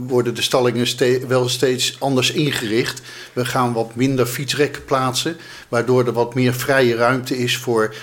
[0.06, 3.00] worden de stallingen ste wel steeds anders ingericht.
[3.32, 5.36] We gaan wat minder fietsrekken plaatsen,
[5.68, 7.94] waardoor er wat meer vrije ruimte is voor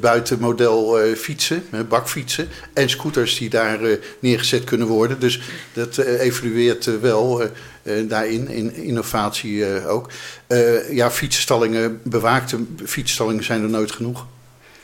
[0.00, 3.78] buitenmodel fietsen, bakfietsen en scooters die daar
[4.18, 5.20] neergezet kunnen worden.
[5.20, 5.40] Dus
[5.72, 7.42] dat evolueert wel.
[7.84, 10.10] Uh, daarin, in innovatie uh, ook.
[10.48, 14.26] Uh, ja, fietsstallingen, bewaakte fietsstallingen zijn er nooit genoeg.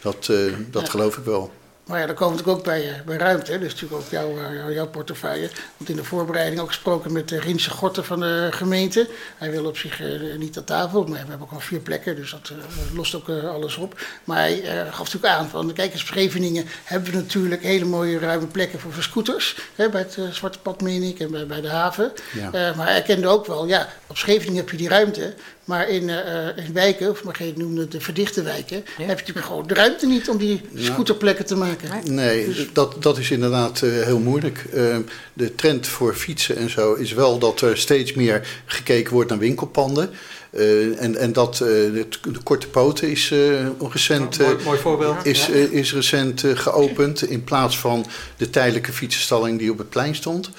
[0.01, 0.33] Dat,
[0.71, 1.53] dat geloof ik wel.
[1.90, 3.59] Maar ja, dan komen we natuurlijk ook bij, bij ruimte.
[3.59, 5.50] Dus natuurlijk ook jouw, jouw, jouw portefeuille.
[5.76, 9.09] Want in de voorbereiding ook gesproken met de Riense Gorten van de gemeente.
[9.37, 12.16] Hij wil op zich uh, niet aan tafel, maar we hebben ook al vier plekken.
[12.16, 14.00] Dus dat uh, lost ook uh, alles op.
[14.24, 18.46] Maar hij gaf natuurlijk aan van, kijk eens, Scheveningen hebben we natuurlijk hele mooie ruime
[18.46, 19.57] plekken voor, voor scooters.
[19.74, 22.12] Hè, bij het Zwarte Pad, meen ik, en bij, bij de haven.
[22.33, 22.50] Ja.
[22.76, 25.35] maar hij erkende ook wel, ja, op Scheveningen heb je die ruimte.
[25.71, 28.83] Maar in, uh, in wijken, of maar je noemde de verdichte wijken, ja.
[28.85, 32.15] heb je natuurlijk gewoon de ruimte niet om die scooterplekken te maken.
[32.15, 32.69] Nee, dus.
[32.73, 34.65] dat, dat is inderdaad uh, heel moeilijk.
[34.75, 34.97] Uh,
[35.33, 39.39] de trend voor fietsen en zo is wel dat er steeds meer gekeken wordt naar
[39.39, 40.11] winkelpanden.
[40.53, 45.27] Uh, en, en dat de, de, korte poten is uh, recent, mooi, mooi voorbeeld.
[45.27, 50.51] is, is recent geopend in plaats van de tijdelijke fietsenstalling die op het plein stond.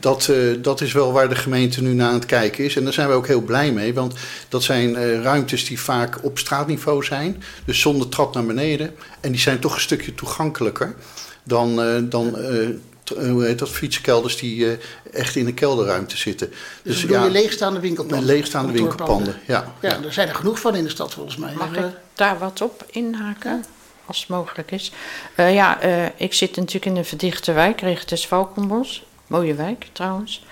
[0.00, 2.76] dat, dat is wel waar de gemeente nu naar aan het kijken is.
[2.76, 4.14] En daar zijn we ook heel blij mee, want
[4.48, 8.94] dat zijn ruimtes die vaak op straatniveau zijn, dus zonder trap naar beneden.
[9.20, 10.94] En die zijn toch een stukje toegankelijker
[11.42, 11.76] dan,
[12.08, 12.36] dan
[13.14, 14.72] hoe heet dat, fietskelders die uh,
[15.12, 16.48] echt in een kelderruimte zitten.
[16.82, 18.26] Dus, dus ja, je leegstaande winkelpanden?
[18.26, 19.74] Leegstaande winkelpanden, ja.
[19.80, 20.02] ja.
[20.04, 21.54] er zijn er genoeg van in de stad volgens mij.
[21.54, 23.64] Mag ik daar wat op inhaken?
[24.06, 24.92] Als het mogelijk is.
[25.36, 29.04] Uh, ja, uh, ik zit natuurlijk in een verdichte wijk, Richtes Valkenbos.
[29.26, 30.44] Mooie wijk trouwens.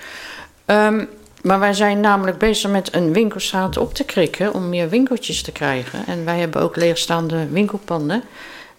[0.67, 1.09] Um,
[1.45, 5.53] maar wij zijn namelijk bezig met een winkelstraat op te krikken om meer winkeltjes te
[5.53, 6.07] krijgen.
[6.07, 8.23] En wij hebben ook leegstaande winkelpanden.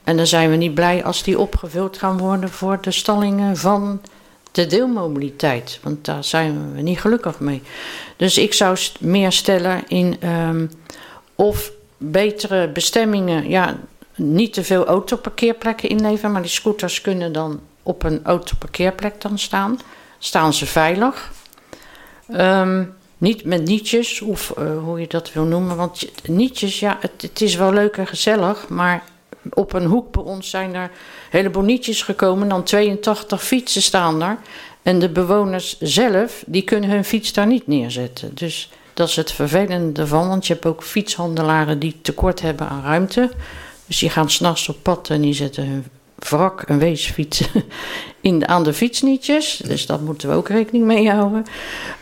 [0.05, 4.01] En dan zijn we niet blij als die opgevuld gaan worden voor de stallingen van
[4.51, 5.79] de deelmobiliteit.
[5.83, 7.61] Want daar zijn we niet gelukkig mee.
[8.15, 10.71] Dus ik zou meer stellen in um,
[11.35, 13.49] of betere bestemmingen.
[13.49, 13.77] Ja,
[14.15, 19.79] niet te veel autoparkeerplekken inleveren, maar die scooters kunnen dan op een autoparkeerplek dan staan.
[20.17, 21.31] Staan ze veilig.
[22.31, 25.75] Um, niet met nietjes, of uh, hoe je dat wil noemen.
[25.75, 29.03] Want nietjes, ja, het, het is wel leuk en gezellig, maar
[29.53, 30.91] op een hoek bij ons zijn er
[31.29, 32.49] hele bonietjes gekomen.
[32.49, 34.37] Dan 82 fietsen staan daar.
[34.81, 38.31] En de bewoners zelf, die kunnen hun fiets daar niet neerzetten.
[38.33, 40.27] Dus dat is het vervelende ervan.
[40.27, 43.31] Want je hebt ook fietshandelaren die tekort hebben aan ruimte.
[43.85, 47.49] Dus die gaan s'nachts op pad en die zetten hun wrak, een weesfiets,
[48.21, 49.61] in, aan de fietsnietjes.
[49.65, 51.45] Dus dat moeten we ook rekening mee houden.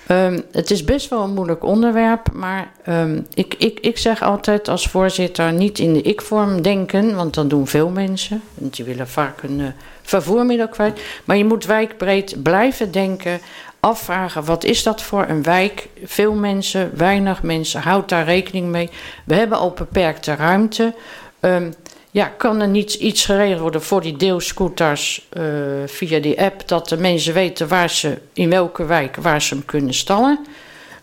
[0.08, 4.68] Um, het is best wel een moeilijk onderwerp, maar um, ik, ik, ik zeg altijd
[4.68, 8.42] als voorzitter niet in de ik-vorm denken, want dan doen veel mensen.
[8.54, 9.68] Want die willen vaak een uh,
[10.02, 11.02] vervoermiddel kwijt.
[11.24, 13.40] Maar je moet wijkbreed blijven denken,
[13.80, 15.88] afvragen wat is dat voor een wijk.
[16.04, 18.90] Veel mensen, weinig mensen, houd daar rekening mee.
[19.26, 20.94] We hebben al beperkte ruimte.
[21.40, 21.74] Um,
[22.14, 25.44] ja, kan er niet iets geregeld worden voor die deelscooters uh,
[25.86, 29.66] via die app, dat de mensen weten waar ze, in welke wijk, waar ze hem
[29.66, 30.40] kunnen stallen?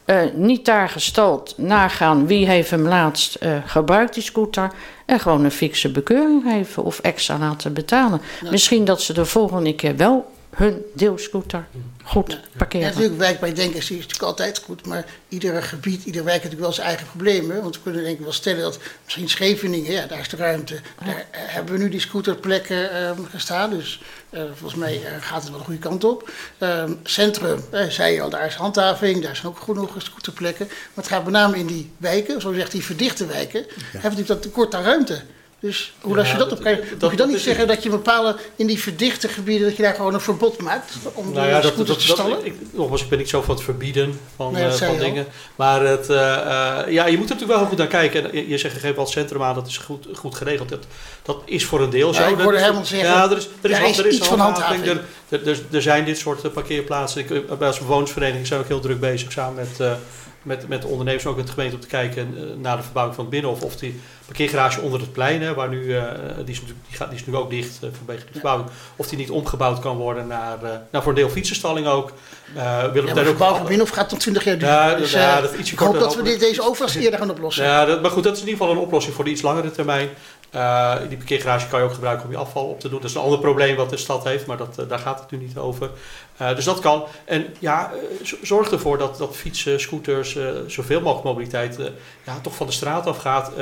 [0.07, 4.73] Uh, niet daar gestald, nagaan wie heeft hem laatst uh, gebruikt, die scooter.
[5.07, 8.21] En gewoon een fikse bekeuring geven of extra laten betalen.
[8.51, 11.67] Misschien dat ze de volgende keer wel hun deelscooter
[12.03, 12.87] goed parkeren.
[12.87, 16.53] Ja, natuurlijk, wijk bij denken is natuurlijk altijd goed, maar iedere gebied, ieder wijk heeft
[16.53, 17.63] natuurlijk wel zijn eigen problemen.
[17.63, 20.81] Want we kunnen denk ik wel stellen dat misschien Scheveningen, ja, daar is de ruimte.
[21.05, 25.51] Daar hebben we nu die scooterplekken uh, gestaan, dus uh, volgens mij uh, gaat het
[25.51, 26.31] wel de goede kant op.
[26.59, 30.67] Ehm, centrum, zei je al, daar is handhaving, daar zijn ook genoeg scooterplekken.
[30.67, 33.75] Maar het gaat met name in die wijken, zoals zegt die verdichte wijken, ja.
[33.77, 35.23] hebben natuurlijk dat tekort aan ruimte.
[35.61, 38.37] Dus hoe als je dat op kijkt, moet je dan niet zeggen dat je bepalen
[38.57, 41.77] in die verdichte gebieden, dat je daar gewoon een verbod maakt om nou ja, dat,
[41.77, 42.47] dat, te stallen?
[42.47, 45.27] ik, nogmaals, ik ben niet zo van het verbieden van, nee, uh, van dingen.
[45.57, 48.33] Maar het, uh, uh, ja, je moet er natuurlijk wel goed naar kijken.
[48.33, 50.69] En je, zegt gegeven wat centrum aan, dat is goed, goed geregeld.
[50.69, 50.87] Dat,
[51.23, 52.23] dat is voor een deel zo.
[52.23, 54.29] Ja, ik hoorde helemaal zeggen, ja, er is, er is, er is, er is iets
[54.29, 54.87] van handhaving.
[55.29, 57.21] Er, er, zijn dit soort parkeerplaatsen.
[57.21, 59.89] Ik, als bewonersvereniging zijn we ook heel druk bezig samen met
[60.43, 63.17] met, met de ondernemers, ook met de gemeente, om te kijken uh, naar de verbouwing
[63.17, 63.63] van het binnenhof.
[63.63, 66.03] Of die parkeergarage onder het plein, hè, waar nu, uh,
[66.45, 68.69] die, is, die, gaat, die is nu ook dicht uh, vanwege de verbouwing.
[68.97, 72.13] Of die niet omgebouwd kan worden naar, nou, voor een deel fietsenstalling ook.
[72.57, 74.99] Uh, willen ja, verbouwing van binnenhof gaat tot 20 jaar duren.
[74.99, 77.65] Dus, ja, dat ietsje ik hoop dat we dit, deze overlast eerder gaan oplossen.
[77.65, 79.71] Ja, dat, maar goed, dat is in ieder geval een oplossing voor de iets langere
[79.71, 80.09] termijn.
[80.55, 83.01] Uh, die parkeergarage kan je ook gebruiken om je afval op te doen.
[83.01, 85.31] Dat is een ander probleem wat de stad heeft, maar dat, uh, daar gaat het
[85.31, 85.91] nu niet over.
[86.41, 87.05] Uh, dus dat kan.
[87.25, 87.93] En ja,
[88.43, 91.79] zorg ervoor dat, dat fietsen, scooters, zoveel mogelijk mobiliteit
[92.25, 93.53] ja, toch van de straat af gaat.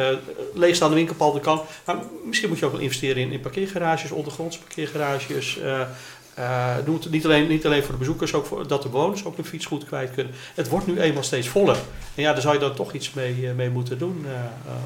[0.54, 1.62] leegstaande winkelpanden kan.
[1.84, 5.58] Maar misschien moet je ook wel investeren in, in parkeergarages, ondergrondse parkeergarages.
[6.38, 9.24] Uh, doe het niet alleen, niet alleen voor de bezoekers, ook voor, dat de bewoners
[9.24, 10.34] ook een fiets goed kwijt kunnen.
[10.54, 11.76] Het wordt nu eenmaal steeds voller.
[12.14, 14.24] En ja, daar zou je dan toch iets mee, uh, mee moeten doen.
[14.26, 14.32] Uh,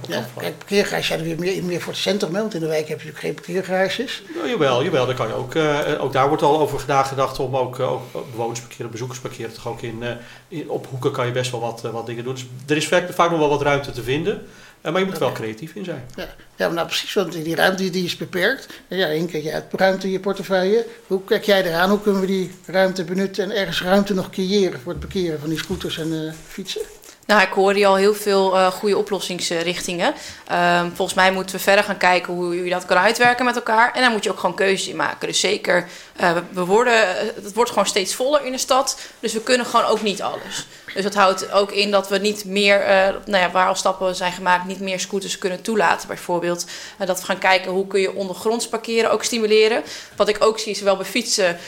[0.09, 3.01] ja, kijk, parkeergarages zijn weer meer, meer voor het centrum, want in de wijk heb
[3.01, 4.23] je natuurlijk geen parkeergarages.
[4.35, 5.57] Nou, jawel, jawel, daar kan je ook.
[6.01, 9.53] ook daar wordt al over gedacht om ook, ook bewoners parkeren, bezoekers parkeren.
[9.53, 10.03] Toch ook in,
[10.49, 12.35] in, op hoeken kan je best wel wat, wat dingen doen.
[12.35, 14.43] Dus er is vaak, vaak nog wel wat ruimte te vinden.
[14.91, 16.05] Maar je moet er wel creatief in zijn.
[16.15, 18.67] Ja, ja nou precies, want die ruimte die is beperkt.
[18.89, 20.87] Ja, één keer je ruimte in je portefeuille.
[21.07, 21.91] Hoe kijk jij eraan?
[21.91, 25.49] Hoe kunnen we die ruimte benutten en ergens ruimte nog creëren voor het parkeren van
[25.49, 26.83] die scooters en uh, fietsen?
[27.27, 30.15] Nou, ik hoorde hier al heel veel uh, goede oplossingsrichtingen.
[30.53, 33.93] Um, volgens mij moeten we verder gaan kijken hoe je dat kan uitwerken met elkaar.
[33.95, 35.29] En daar moet je ook gewoon keuzes in maken.
[35.29, 35.89] Dus zeker,
[36.23, 38.99] uh, we worden, het wordt gewoon steeds voller in de stad.
[39.21, 40.67] Dus we kunnen gewoon ook niet alles.
[40.95, 42.87] Dus dat houdt ook in dat we niet meer, uh,
[43.27, 46.09] nou ja, waar al stappen zijn gemaakt, niet meer scooters kunnen toelaten.
[46.09, 46.67] Bijvoorbeeld
[47.01, 49.83] uh, dat we gaan kijken hoe kun je ondergronds parkeren ook stimuleren.
[50.17, 51.59] Wat ik ook zie, zowel bij fietsen,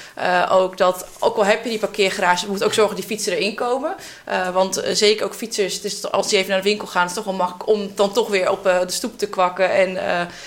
[0.51, 3.55] ook dat, ook al heb je die parkeergarage, moet ook zorgen dat die fietsen erin
[3.55, 3.95] komen.
[4.53, 7.47] want zeker ook fietsers, als die even naar de winkel gaan, is het toch wel
[7.47, 9.71] makkelijk om dan toch weer op de stoep te kwakken.
[9.71, 9.93] En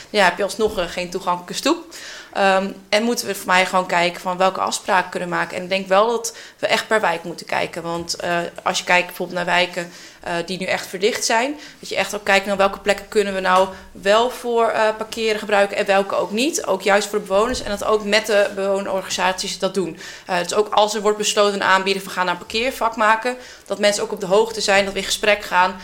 [0.09, 1.95] ja, heb je alsnog geen toegankelijke stoep.
[2.37, 5.57] Um, en moeten we voor mij gewoon kijken van welke afspraken kunnen maken.
[5.57, 7.81] En ik denk wel dat we echt per wijk moeten kijken.
[7.83, 9.91] Want uh, als je kijkt bijvoorbeeld naar wijken
[10.23, 13.33] uh, die nu echt verdicht zijn, dat je echt ook kijkt naar welke plekken kunnen
[13.33, 16.65] we nou wel voor uh, parkeren gebruiken en welke ook niet.
[16.65, 19.99] Ook juist voor de bewoners en dat ook met de bewonerorganisaties dat doen.
[20.25, 24.03] dus ook als er wordt besloten aanbieden van gaan naar een parkeervak maken, dat mensen
[24.03, 25.75] ook op de hoogte zijn, dat we in gesprek gaan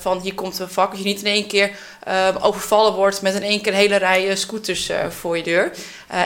[0.00, 0.90] van hier komt een vak.
[0.90, 1.70] Dat je niet in één keer
[2.40, 5.72] overvallen wordt met in één keer een hele rij scooters voor je deur.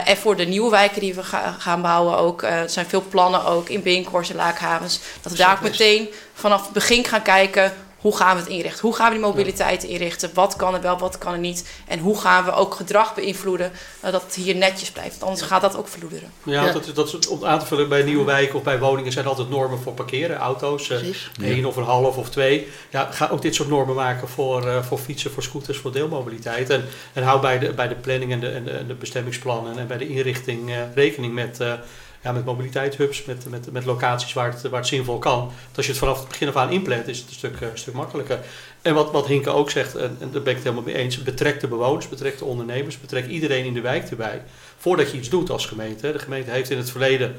[0.05, 2.41] En voor de nieuwe wijken die we ga, gaan bouwen ook.
[2.41, 4.99] Er zijn veel plannen ook in Binkhorst en Laakhavens.
[5.21, 8.81] Dat we daar ook meteen vanaf het begin gaan kijken hoe gaan we het inrichten?
[8.81, 10.29] Hoe gaan we die mobiliteit inrichten?
[10.33, 11.69] Wat kan er wel, wat kan er niet?
[11.87, 13.71] En hoe gaan we ook gedrag beïnvloeden
[14.05, 15.11] uh, dat het hier netjes blijft?
[15.11, 16.31] Want anders gaat dat ook verloederen.
[16.43, 16.71] Ja, ja.
[16.71, 19.49] Dat, dat is om aan te vullen bij nieuwe wijken of bij woningen zijn altijd
[19.49, 20.37] normen voor parkeren.
[20.37, 20.97] Auto's, uh,
[21.41, 22.67] één of een half of twee.
[22.89, 26.69] Ja, ga ook dit soort normen maken voor, uh, voor fietsen, voor scooters, voor deelmobiliteit.
[26.69, 29.77] En, en hou bij de, bij de planning en de, en de, en de bestemmingsplannen
[29.77, 31.59] en bij de inrichting rekening met
[32.21, 35.39] ja, met mobiliteitshubs, met, met, met locaties waar het, waar het zinvol kan.
[35.67, 37.67] Dat als je het vanaf het begin af aan inplant, is het een stuk, uh,
[37.73, 38.39] stuk makkelijker.
[38.81, 41.23] En wat, wat Hinke ook zegt, en, en daar ben ik het helemaal mee eens,
[41.23, 44.41] betrek de bewoners, betrek de ondernemers, betrek iedereen in de wijk erbij.
[44.77, 46.11] Voordat je iets doet als gemeente.
[46.11, 47.35] De gemeente heeft in het verleden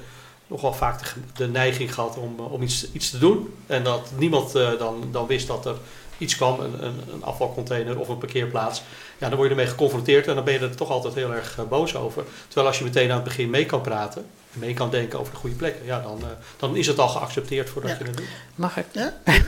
[0.46, 3.54] nogal vaak de, neiging gehad om, eh, om iets, iets te doen.
[3.66, 5.76] En dat niemand uh, dan, dan wist dat er
[6.18, 8.82] iets kwam, een, een, afvalcontainer of een parkeerplaats.
[9.18, 11.58] Ja, dan word je ermee geconfronteerd en dan ben je er toch altijd heel erg
[11.68, 12.24] boos over.
[12.46, 15.38] Terwijl als je meteen aan het begin mee kan praten, mee kan denken over de
[15.38, 17.96] goede plekken, ja, dan, uh, dan is het al geaccepteerd voordat ja.
[17.98, 18.26] je het doet.
[18.54, 18.84] Mag ik?
[18.92, 19.14] Ja?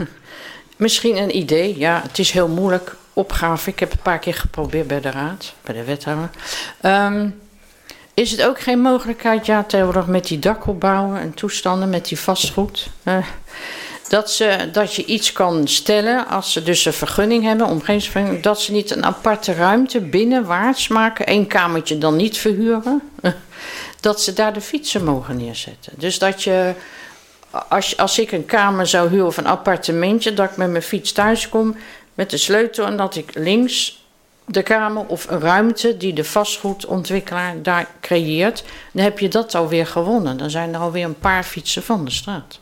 [0.76, 2.96] Misschien een idee, ja, het is heel moeilijk.
[3.12, 6.30] Opgave, ik heb een paar keer geprobeerd bij de raad, bij de wethouder.
[6.82, 7.40] Um,
[8.14, 12.88] is het ook geen mogelijkheid, ja, tegenwoordig met die dakopbouwen en toestanden, met die vastgoed,
[13.04, 13.26] uh,
[14.08, 18.60] dat, ze, dat je iets kan stellen als ze dus een vergunning hebben, omgevingsvergunning, dat
[18.60, 23.02] ze niet een aparte ruimte binnenwaarts maken, één kamertje dan niet verhuren,
[24.02, 25.92] dat ze daar de fietsen mogen neerzetten.
[25.96, 26.74] Dus dat je,
[27.68, 31.12] als, als ik een kamer zou huren of een appartementje, dat ik met mijn fiets
[31.12, 31.76] thuis kom
[32.14, 34.04] met de sleutel en dat ik links
[34.46, 39.86] de kamer of een ruimte die de vastgoedontwikkelaar daar creëert, dan heb je dat alweer
[39.86, 40.36] gewonnen.
[40.36, 42.58] Dan zijn er alweer een paar fietsen van de straat.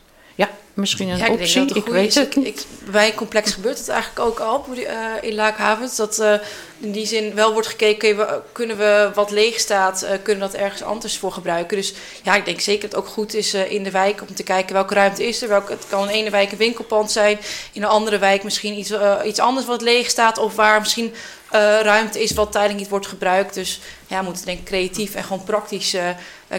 [0.81, 2.47] Misschien een ja, ik optie, ik, ik weet het niet.
[2.47, 4.85] Ik, bij Complex gebeurt het eigenlijk ook al uh,
[5.21, 5.95] in Laakhavens.
[5.95, 6.33] Dat uh,
[6.79, 10.61] in die zin wel wordt gekeken, kunnen we wat leeg staat, uh, kunnen we dat
[10.61, 11.77] ergens anders voor gebruiken.
[11.77, 14.43] Dus ja, ik denk zeker dat het ook goed is in de wijk om te
[14.43, 15.47] kijken welke ruimte is er.
[15.47, 17.39] Welke, het kan in ene wijk een winkelpand zijn,
[17.73, 18.93] in een andere wijk misschien iets,
[19.25, 20.37] iets anders wat leeg staat.
[20.37, 21.13] Of waar misschien
[21.81, 23.53] ruimte is wat tijdelijk niet wordt gebruikt.
[23.53, 25.95] Dus ja, we moeten denk creatief en gewoon praktisch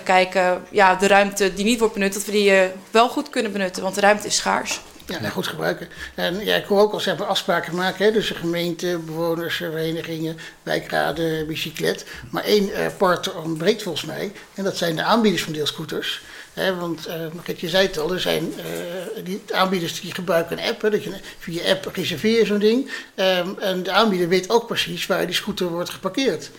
[0.05, 0.65] kijken.
[0.71, 2.53] Ja, de ruimte die niet wordt benut, dat we die
[2.91, 3.83] wel goed kunnen benutten.
[3.83, 4.81] Want de ruimte is schaars.
[5.07, 5.89] Ja, nou, goed gebruiken.
[6.15, 11.47] En ja, ik hoor ook al zeggen afspraken maken, hè, dus gemeente, bewoners, verenigingen, wijkraden,
[11.47, 12.05] bicyclet.
[12.31, 16.23] Maar één uh, partner ontbreekt volgens mij, en dat zijn de aanbieders van deelscooters.
[16.53, 17.09] He, want
[17.49, 20.83] uh, je zei het al, er zijn uh, die aanbieders die gebruiken een app.
[20.83, 22.91] Hè, dat je via app reserveer zo'n ding.
[23.15, 26.51] Um, en de aanbieder weet ook precies waar die scooter wordt geparkeerd.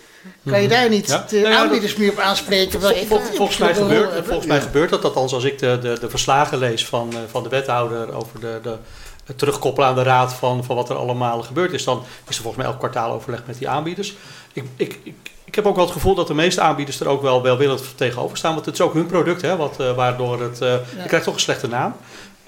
[0.46, 1.26] Kan je daar niet ja?
[1.28, 2.80] de nou ja, aanbieders dat, meer op aanspreken?
[2.80, 5.04] Vol, vol, volgens mij, gebeurt, volgens mij gebeurt dat.
[5.04, 8.58] Althans, als ik de, de, de verslagen lees van, uh, van de wethouder over de,
[8.62, 8.76] de,
[9.24, 12.42] het terugkoppelen aan de raad van, van wat er allemaal gebeurd is, dan is er
[12.42, 14.14] volgens mij elk kwartaal overleg met die aanbieders.
[14.52, 15.14] Ik, ik, ik,
[15.54, 18.36] ik heb ook wel het gevoel dat de meeste aanbieders er ook wel welwillend tegenover
[18.36, 18.54] staan.
[18.54, 20.60] Want het is ook hun product, hè, wat, uh, waardoor het.
[20.62, 21.04] Uh, ja.
[21.06, 21.94] Krijgt toch een slechte naam.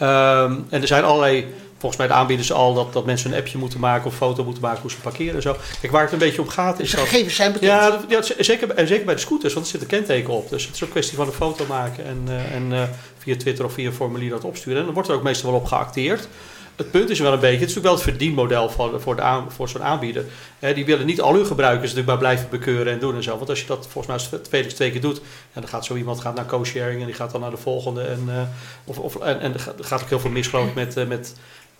[0.00, 3.58] Um, en er zijn allerlei volgens mij de aanbieders al dat, dat mensen een appje
[3.58, 5.56] moeten maken of foto moeten maken hoe ze parkeren en zo.
[5.80, 6.90] Kijk, waar het een beetje om gaat is.
[6.90, 7.70] De gegevens zijn bekend.
[7.70, 10.50] Ja, ja, zeker, en zeker bij de scooters, want er zit een kenteken op.
[10.50, 13.64] Dus het is ook een kwestie van een foto maken en, uh, en via Twitter
[13.64, 14.78] of via een formulier dat opsturen.
[14.78, 16.28] En dan wordt er ook meestal wel op geacteerd.
[16.76, 19.42] Het punt is wel een beetje, het is natuurlijk wel het verdienmodel voor, voor, de
[19.48, 20.24] voor zo'n aanbieder.
[20.58, 23.36] Eh, die willen niet al hun gebruikers natuurlijk maar blijven bekeuren en doen en zo.
[23.36, 25.16] Want als je dat volgens mij twee, twee keer doet,
[25.52, 28.02] ja, dan gaat zo iemand gaat naar co-sharing en die gaat dan naar de volgende.
[28.02, 28.42] En, uh,
[28.84, 31.34] of, of, en, en gaat ook heel veel mis met, uh, met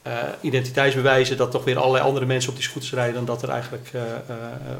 [0.07, 3.49] uh, identiteitsbewijzen dat toch weer allerlei andere mensen op die scooters rijden dan dat er
[3.49, 3.91] eigenlijk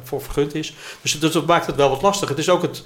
[0.03, 0.75] voor vergund is.
[1.03, 2.29] Dus dat maakt het wel wat lastig.
[2.29, 2.85] Het is ook het,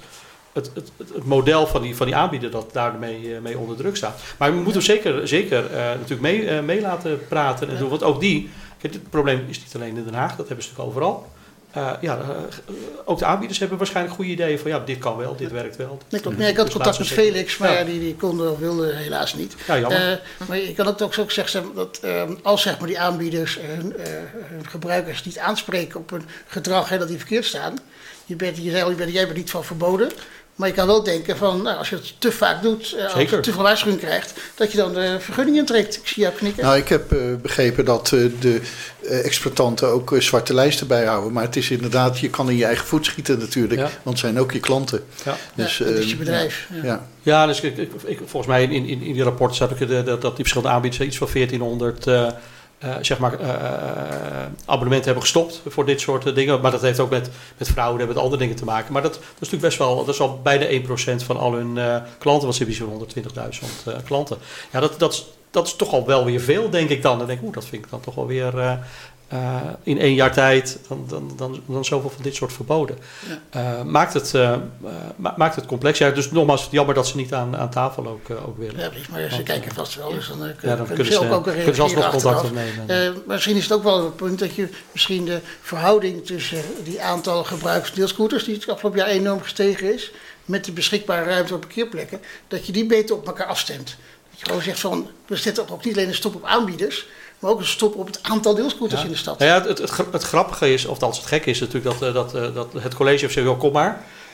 [0.53, 4.19] het, het, het model van die, van die aanbieder dat daarmee mee onder druk staat.
[4.37, 7.89] Maar we moeten zeker, zeker natuurlijk mee, mee laten praten en doen.
[7.89, 8.49] Want ook die,
[8.81, 11.29] kijk, het probleem is niet alleen in Den Haag, dat hebben ze natuurlijk overal.
[11.71, 12.29] eh, ja, eh,
[13.05, 15.97] ook de aanbieders hebben waarschijnlijk goede ideeën van ja, dit kan wel, dit werkt wel.
[16.09, 16.21] Nee.
[16.37, 17.83] Nee, ik had Dus contact met Felix, maar Ja.
[17.83, 19.55] die, die konden of wilden helaas niet.
[19.67, 20.11] Ja, jammer.
[20.39, 22.01] Eh, maar je kan het ook zo zeggen dat
[22.43, 26.97] als zeg maar, die aanbieders hun, eh, hun gebruikers niet aanspreken op een gedrag hè,
[26.97, 27.77] dat die verkeerd staan.
[28.25, 30.11] Je bent, je zei al, je bent, jij bent niet van verboden.
[30.55, 33.13] Maar je kan wel denken van, nou, als je het te vaak doet, eh, als
[33.13, 33.35] Zeker.
[33.35, 35.95] je te veel waarschuwing krijgt, dat je dan de vergunning intrekt.
[35.97, 36.63] Ik zie jou knikken.
[36.63, 38.61] Nou, ik heb eh, begrepen dat eh, de
[39.03, 41.33] eh, exploitanten ook zwarte lijsten bijhouden.
[41.33, 43.79] Maar het is inderdaad, je kan in je eigen voet schieten natuurlijk.
[43.79, 43.83] Ja.
[44.03, 45.03] Want het zijn ook je klanten.
[45.25, 45.37] Ja.
[45.55, 46.67] Dus, ja, dat is eh, je bedrijf.
[46.73, 46.83] Ja.
[46.83, 47.07] Ja.
[47.21, 49.85] Ja, dus ik, ik, ik- volgens mij in, in, in die rapporten staat ook de,
[49.87, 52.05] de- dat die verschillende aanbieders iets van 1400
[52.81, 56.61] eh, zeg maar, eh, abonnementen hebben gestopt voor dit soort eh, dingen.
[56.61, 58.93] Maar dat heeft ook met, met fraude en met andere dingen te maken.
[58.93, 61.73] Maar dat, dat is natuurlijk best wel, dat is al bijna 1% van al hun
[62.17, 63.23] klanten, want ze hebben zo'n
[63.59, 64.37] 120.000 eh, klanten.
[64.71, 67.17] Ja, dat, dat, is, dat is toch al wel weer veel, denk ik dan.
[67.17, 68.79] Dan denk ik, oeh, dat vind ik dan toch wel weer
[69.31, 72.97] eh, in één jaar tijd dan, dan, dan, dan zoveel van dit soort verboden.
[73.49, 74.33] Eh, maakt, het,
[75.15, 75.97] ma- maakt het complex.
[75.97, 78.79] Ja, dus nogmaals, jammer dat ze niet aan, aan tafel ook, ook willen.
[78.79, 81.13] Ja, precies, maar ze Want, kijken vast wel, dus dan, Ja, kunnen, dan kunnen kunnen
[81.13, 83.23] ze ook, ook kunnen ze alsnog contact opnemen.
[83.27, 87.43] Misschien is het ook wel een punt dat je misschien de verhouding tussen die aantal
[87.43, 90.11] gebruikers deelscooters, die het afgelopen jaar enorm gestegen is,
[90.45, 93.97] met de beschikbare ruimte op parkeerplekken, dat je die beter op elkaar afstemt.
[94.29, 97.07] Dat je gewoon zegt van, we zetten ook niet alleen een stop op aanbieders,
[97.41, 99.39] maar ook een stop op het aantal deelscooters in de stad.
[99.39, 102.35] Nou ja, het, het, het grappige is, of het gekke is natuurlijk dat, eh, dat,
[102.35, 103.89] eh, dat het college heeft gezegd, "Joh, kom maar.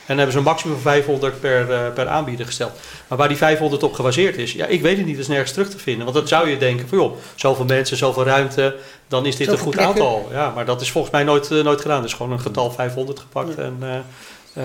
[0.08, 2.72] En dan hebben ze een maximum van 500 per, eh, per aanbieder gesteld.
[3.08, 5.52] Maar waar die 500 op gebaseerd is, ja, ik weet het niet, dat is nergens
[5.52, 6.04] terug te vinden.
[6.04, 8.76] Want dan zou je denken van, joh, zoveel mensen, zoveel ruimte,
[9.08, 10.02] dan is dit Zoveel een goed plekken.
[10.02, 10.28] aantal.
[10.32, 11.96] Ja, maar dat is volgens mij nooit, nooit gedaan.
[11.96, 13.96] Het is gewoon een getal 500 gepakt en eh,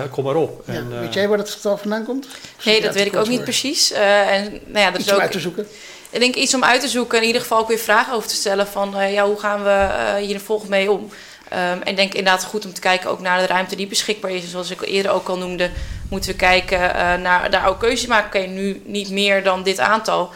[0.10, 0.62] kom maar op.
[0.66, 2.26] Ja, En, weet jij waar dat getal vandaan komt?
[2.64, 3.92] Nee, dat weet ik ook niet precies.
[3.92, 5.66] Eh, en nou ja, dat Iets is om ook uit te zoeken.
[6.14, 8.28] Ik denk iets om uit te zoeken en in ieder geval ook weer vragen over
[8.28, 11.10] te stellen van eh, ja, hoe gaan we eh, hier volgens mee om?
[11.48, 14.30] Ehm, en ik denk inderdaad goed om te kijken ook naar de ruimte die beschikbaar
[14.30, 14.42] is.
[14.42, 15.70] En zoals ik eerder ook al noemde,
[16.10, 18.40] moeten we kijken eh, naar daar ook keuzes maken.
[18.40, 20.30] Oké, nu niet meer dan dit aantal.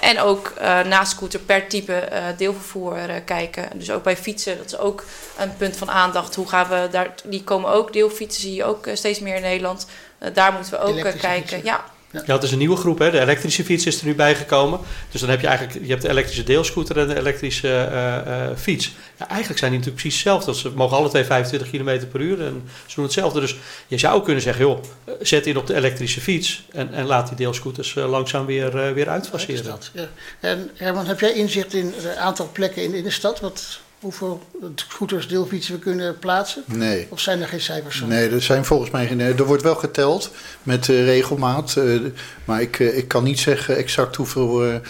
[0.00, 0.52] En ook
[0.84, 3.68] na scooter per type deelvervoer kijken.
[3.74, 5.04] Dus ook bij fietsen, dat is ook
[5.38, 6.34] een punt van aandacht.
[6.34, 9.86] Hoe gaan we daar, die komen ook, deelfietsen zie je ook steeds meer in Nederland.
[10.32, 11.48] Daar moeten we ook kijken.
[11.48, 11.64] fietsen.
[11.64, 12.98] Ja, Ja, het is een nieuwe groep.
[12.98, 13.10] Hè?
[13.10, 14.80] De elektrische fiets is er nu bijgekomen.
[15.10, 18.56] Dus dan heb je eigenlijk je hebt de elektrische deelscooter en de elektrische eh, eh,
[18.56, 18.92] fiets.
[19.18, 20.54] Ja, eigenlijk zijn die natuurlijk precies hetzelfde.
[20.54, 23.40] Ze mogen alle twee 25 km per uur en ze doen hetzelfde.
[23.40, 27.06] Dus je zou kunnen zeggen, joh, eh, zet in op de elektrische fiets en, en
[27.06, 29.64] laat die deelscooters langzaam weer, eh, weer Uit de uitfaseren.
[29.64, 30.08] stad, ja.
[30.40, 33.40] En Herman, heb jij inzicht in het aantal plekken in, in de stad?
[33.40, 34.42] Wat, hoeveel
[34.74, 36.62] scooters, deelfietsen we kunnen plaatsen?
[36.66, 37.06] Nee.
[37.10, 38.08] Of zijn er geen cijfers van?
[38.08, 39.20] Nee, er zijn volgens mij geen.
[39.20, 40.30] Er wordt wel geteld
[40.62, 41.76] met eh, regelmaat.
[41.76, 42.00] eh,
[42.44, 44.80] maar ik, eh, ik kan niet zeggen exact hoeveel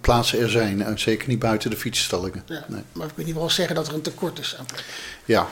[0.00, 0.98] plaatsen er zijn.
[0.98, 2.42] Zeker niet buiten de fietsstallingen.
[2.46, 2.82] Ja, Nee.
[2.92, 4.86] Maar we kunnen wel zeggen dat er een tekort is aan plekken.
[5.24, 5.50] Ja, Maar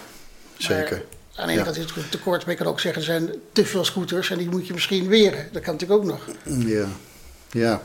[0.56, 1.02] zeker.
[1.34, 1.64] Aan de ene Ja.
[1.64, 4.30] kant is het een tekort, maar je kan ook zeggen er zijn te veel scooters
[4.30, 5.48] en die moet je misschien weren.
[5.52, 6.20] Dat kan natuurlijk ook nog.
[6.66, 6.86] Ja.
[7.50, 7.82] Ja.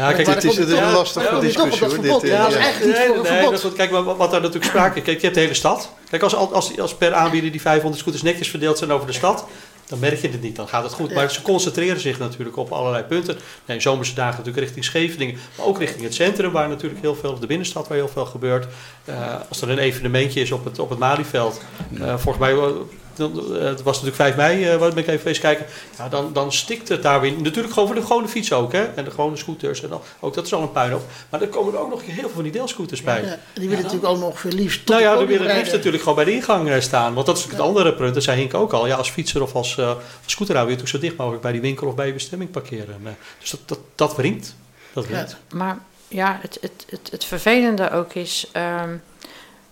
[0.00, 1.90] Ja, kijk, het is het een lastige op discussie dat hoor.
[1.90, 2.20] verbod.
[2.20, 2.62] Dit, Ja, eh, dat is ja.
[2.62, 3.64] eigenlijk niet voor een verbod.
[3.64, 3.72] is.
[3.72, 5.04] Kijk, wat, wat daar natuurlijk sprake is.
[5.04, 5.92] Kijk, je hebt de hele stad.
[6.10, 9.46] Kijk, als, als, als per aanbieder die 500 scooters netjes verdeeld zijn over de stad,
[9.86, 10.56] dan merk je het niet.
[10.56, 11.14] Dan gaat het goed.
[11.14, 13.38] Maar ze concentreren zich natuurlijk op allerlei punten.
[13.64, 17.38] Nee, zomerse dagen natuurlijk richting Scheveningen, maar ook richting het centrum, waar natuurlijk heel veel,
[17.38, 18.66] de binnenstad, waar heel veel gebeurt.
[19.04, 21.60] Eh, als er een evenementje is op het, op het Malieveld,
[22.00, 22.54] eh, volgens mij.
[23.12, 25.66] Eh, dan, eh, het was natuurlijk 5 mei, eh, waar ben ik even eens kijken.
[25.98, 27.32] Ja, dan, dan stikt het daar weer.
[27.40, 28.84] Natuurlijk gewoon voor de gewone fiets ook, hè?
[28.84, 29.82] En de gewone scooters.
[29.82, 31.02] En dan, ook dat is al een puinhoop.
[31.30, 33.22] Maar er komen er ook nog heel veel van die deelscooters bij.
[33.22, 34.78] Ja, die willen natuurlijk ook nog veel liefst.
[34.78, 37.14] tot Nou ja, dan willen het liefst natuurlijk gewoon bij de ingang eh, staan.
[37.14, 38.14] Want dat is natuurlijk het andere punt.
[38.14, 38.86] Dat zei Hink ook al.
[38.86, 39.98] Ja, als fietser of als, eh als
[40.32, 42.94] scooterhouder wil je natuurlijk zo dicht mogelijk bij die winkel of bij je bestemming parkeren.
[42.94, 44.54] En, eh, dus dat, dat, dat wringt.
[44.92, 45.10] Dat Ja.
[45.10, 45.36] wringt.
[45.54, 48.96] Maar ja, het, het, het, het vervelende ook is, ehm,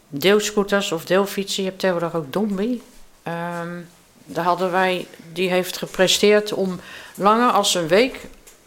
[0.09, 2.83] deelscooters of deelfietsen, je hebt tegenwoordig ook Dombi.
[3.29, 3.81] Ehm,
[4.25, 6.81] daar hadden wij, die heeft gepresteerd om
[7.15, 8.27] langer als een week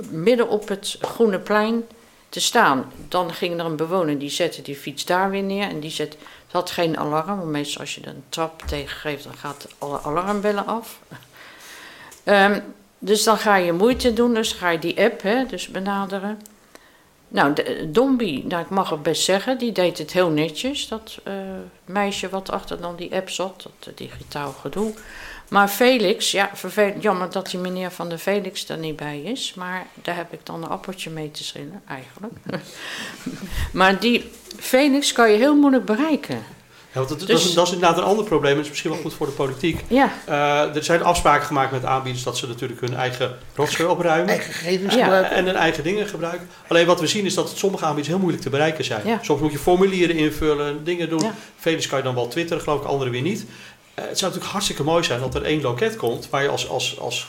[0.09, 1.83] midden op het Groene Plein
[2.29, 2.91] te staan.
[3.07, 6.17] Dan ging er een bewoner, die zette die fiets daar weer neer en die zet,
[6.51, 7.37] had geen alarm.
[7.37, 10.99] Want meestal als je een trap tegen geeft, dan gaat alle alarmbellen af.
[12.23, 12.59] Ehm,
[12.99, 16.41] dus dan ga je moeite doen, dus ga je die app hè, dus benaderen.
[17.31, 20.87] Nou, de, Dombi, nou, ik mag het best zeggen, die deed het heel netjes.
[20.87, 21.33] Dat eh,
[21.85, 24.93] meisje wat achter dan die app zat, dat eh, digitaal gedoe.
[25.49, 26.51] Maar Felix, ja,
[26.99, 29.53] jammer dat die meneer van de Felix er niet bij is.
[29.53, 32.33] Maar daar heb ik dan een appeltje mee te schillen, eigenlijk.
[33.79, 36.43] maar die Felix kan je heel moeilijk bereiken.
[36.93, 38.49] Ja, want dat, dat, Dus- is, dat is inderdaad een ander probleem.
[38.51, 39.83] en Dat is misschien wel goed voor de politiek.
[39.87, 44.27] Ja, Eh, er zijn afspraken gemaakt met aanbieders dat ze natuurlijk hun eigen rotzooi opruimen.
[44.29, 45.01] Eigen gegevens Ja.
[45.03, 45.35] gebruiken.
[45.35, 46.49] En hun eigen dingen gebruiken.
[46.67, 49.01] Alleen wat we zien is dat het sommige aanbieders heel moeilijk te bereiken zijn.
[49.07, 49.19] Ja.
[49.21, 51.19] Soms moet je formulieren invullen, dingen doen.
[51.23, 51.33] Ja.
[51.57, 53.39] Vele kan je dan wel twitteren, geloof ik, andere weer niet.
[53.93, 56.69] Eh, het zou natuurlijk hartstikke mooi zijn dat er één loket komt waar je als,
[56.69, 57.27] als, als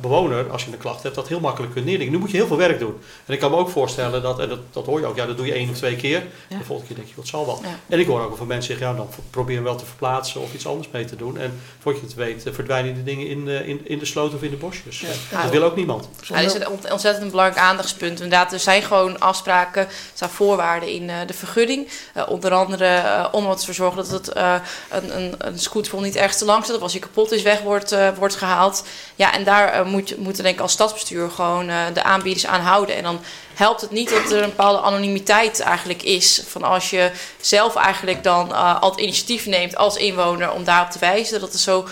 [0.00, 2.12] bewoner, als je een klacht hebt, dat heel makkelijk kunt neerleggen.
[2.14, 3.00] Nu moet je heel veel werk doen.
[3.26, 5.36] En ik kan me ook voorstellen dat, en dat, dat hoor je ook, ja, dat
[5.36, 6.22] doe je één of twee keer.
[6.48, 6.58] Ja.
[6.58, 7.60] De volgende keer denk je, wat zal wel.
[7.62, 7.68] Ja.
[7.88, 10.40] En ik hoor ook wel van mensen zeggen, ja, dan probeer hem wel te verplaatsen
[10.40, 11.38] of iets anders mee te doen.
[11.38, 14.34] En voordat je het weet, eh, verdwijnen die dingen in, eh, in, in de sloot
[14.34, 15.00] of in de bosjes.
[15.30, 15.42] Ja.
[15.42, 16.08] Dat wil ook niemand.
[16.22, 18.20] Ja, dat is een ont- ontzettend belangrijk aandachtspunt.
[18.20, 21.88] Inderdaad, er zijn gewoon afspraken, er staan voorwaarden in eh, de vergunning.
[22.14, 24.54] Eh, onder andere eh, om er te zorgen dat het, eh,
[24.90, 26.76] een, een, een niet ergens te lang zit.
[26.76, 28.84] Of als hij kapot is, weg wordt, eh, wordt gehaald.
[29.16, 32.60] Ja, en daar eh, moet, moeten denk ik als stadsbestuur gewoon eh, de aanbieders aan
[32.60, 32.96] houden.
[32.96, 33.20] En dan
[33.54, 36.42] helpt het niet dat er een bepaalde anonimiteit eigenlijk is.
[36.46, 37.10] Van als je
[37.40, 41.40] zelf eigenlijk dan eh, al het initiatief neemt als inwoner om daarop te wijzen.
[41.40, 41.88] Dat het zo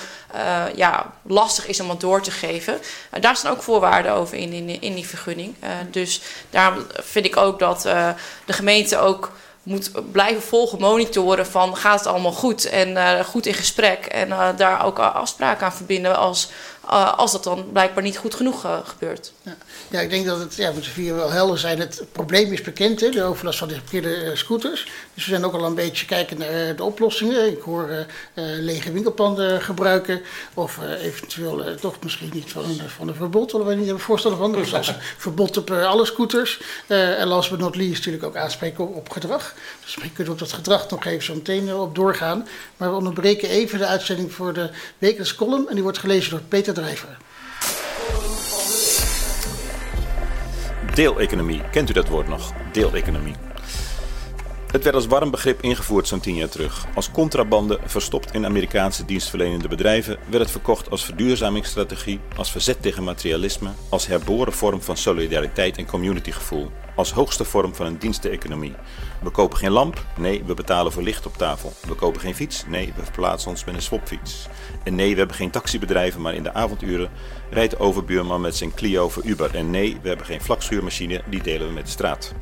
[0.74, 2.80] ja, lastig is om het door te geven.
[3.20, 5.54] Daar staan ook voorwaarden over in, in, in die vergunning.
[5.90, 6.20] Dus
[6.50, 7.82] daarom vind ik ook dat
[8.44, 13.54] de gemeente ook moet blijven volgen, monitoren van gaat het allemaal goed en goed in
[13.54, 14.06] gesprek.
[14.06, 16.48] En daar ook afspraken aan verbinden als,
[16.90, 19.32] eh, als dat dan blijkbaar niet goed genoeg eh, gebeurt.
[19.90, 21.78] Ja, ik denk dat het, ja, we moeten hier wel helder zijn.
[21.78, 24.84] Het probleem is bekend, hè, de overlast van de geparkeerde eh, scooters.
[25.14, 27.50] Dus we zijn ook al een beetje kijken naar de oplossingen.
[27.50, 30.20] Ik hoor eh, eh, lege winkelpanden gebruiken.
[30.54, 34.04] Of eh, eventueel toch misschien niet van een, van een verbod, willen wij niet hebben
[34.04, 34.52] voorstellen van.
[34.52, 34.94] Dus als een
[35.26, 36.60] verbod op alle scooters.
[36.86, 39.54] Eh, en last but not least natuurlijk ook aanspreken op, op gedrag.
[39.54, 42.48] Dus misschien kunnen we op dat gedrag nog even zo meteen op doorgaan.
[42.76, 45.68] Maar we onderbreken even de uitzending voor de wekelijkse column.
[45.68, 47.16] En die wordt gelezen door Peter Drijver.
[50.94, 51.60] Deeleconomie.
[51.70, 52.52] Kent u dat woord nog?
[52.72, 53.34] Deeleconomie.
[54.72, 56.86] Het werd als warm begrip ingevoerd zo'n tien jaar terug.
[56.94, 63.04] Als contrabande verstopt in Amerikaanse dienstverlenende bedrijven werd het verkocht als verduurzamingsstrategie, als verzet tegen
[63.04, 68.74] materialisme, als herboren vorm van solidariteit en communitygevoel, als hoogste vorm van een diensteconomie.
[69.22, 71.72] We kopen geen lamp, nee, we betalen voor licht op tafel.
[71.86, 74.46] We kopen geen fiets, nee, we verplaatsen ons met een swapfiets.
[74.84, 77.10] En nee, we hebben geen taxibedrijven, maar in de avonduren
[77.50, 79.54] rijdt de overbuurman met zijn Clio voor Uber.
[79.54, 82.34] En nee, we hebben geen vlakschuurmachine, die delen we met de straat.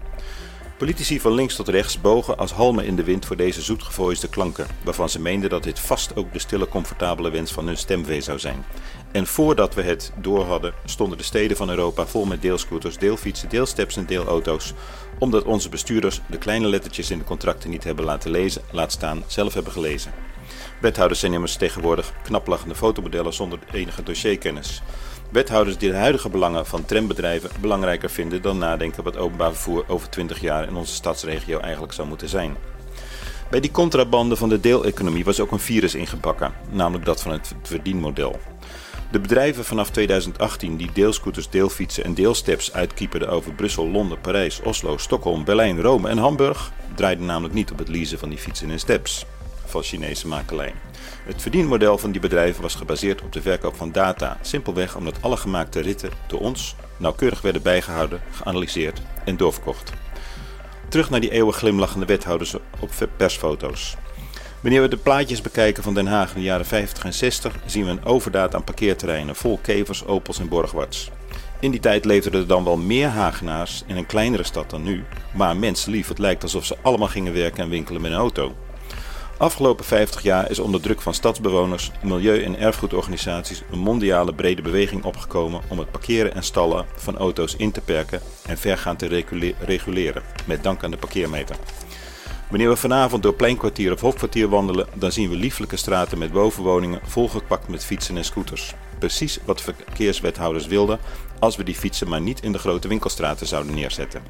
[0.77, 4.67] Politici van links tot rechts bogen als halmen in de wind voor deze zoetgevoisde klanken,
[4.85, 8.39] waarvan ze meenden dat dit vast ook de stille, comfortabele wens van hun stemvee zou
[8.39, 8.65] zijn.
[9.17, 13.49] En voordat we het door hadden, stonden de steden van Europa vol met deelscooters, deelfietsen,
[13.49, 14.73] deelsteps en deelauto's,
[15.19, 19.23] omdat onze bestuurders de kleine lettertjes in de contracten niet hebben laten lezen, laat staan
[19.27, 20.13] zelf hebben gelezen.
[20.81, 24.83] Wethouders zijn immers tegenwoordig knaplachende fotomodellen zonder enige dossierkennis.
[25.31, 30.11] Wethouders die de huidige belangen van trambedrijven belangrijker vinden dan nadenken wat openbaar vervoer over
[30.11, 32.57] 20 jaar in onze stadsregio eigenlijk zou moeten zijn.
[33.51, 37.55] Bij die contrabande van de deeleconomie was ook een virus ingebakken, namelijk dat van het
[37.63, 38.41] verdienmodel.
[39.11, 44.97] De bedrijven vanaf 2018 die deelscooters, deelfietsen en deelsteps uitkieperden over Brussel, Londen, Parijs, Oslo,
[44.97, 48.79] Stockholm, Berlijn, Rome en Hamburg draaiden namelijk niet op het leasen van die fietsen en
[48.79, 49.27] steps
[49.65, 50.75] van Chinese makelij.
[51.25, 55.37] Het verdienmodel van die bedrijven was gebaseerd op de verkoop van data, simpelweg omdat alle
[55.37, 59.93] gemaakte ritten door ons nauwkeurig werden bijgehouden, geanalyseerd en doorverkocht.
[60.89, 63.97] Terug naar die eeuwig glimlachende wethouders op persfoto's.
[64.61, 67.85] Wanneer we de plaatjes bekijken van Den Haag in de jaren 50 en 60, zien
[67.85, 71.11] we een overdaad aan parkeerterreinen vol kevers, opels en borgwarts.
[71.61, 75.05] In die tijd leefden er dan wel meer Hagenaars in een kleinere stad dan nu,
[75.35, 78.55] maar mensenlief, het lijkt alsof ze allemaal gingen werken en winkelen met een auto.
[79.39, 85.05] Afgelopen 50 jaar is onder druk van stadsbewoners, milieu- en erfgoedorganisaties een mondiale brede beweging
[85.05, 89.25] opgekomen om het parkeren en stallen van auto's in te perken en vergaand te
[89.61, 91.57] reguleren, met dank aan de parkeermeter.
[92.49, 97.01] Wanneer we vanavond door Pleinkwartier of Hofkwartier wandelen, dan zien we lieflijke straten met bovenwoningen
[97.05, 98.75] volgepakt met fietsen en scooters.
[98.99, 100.99] Precies wat verkeerswethouders wilden
[101.39, 104.23] als we die fietsen maar niet in de grote winkelstraten zouden neerzetten.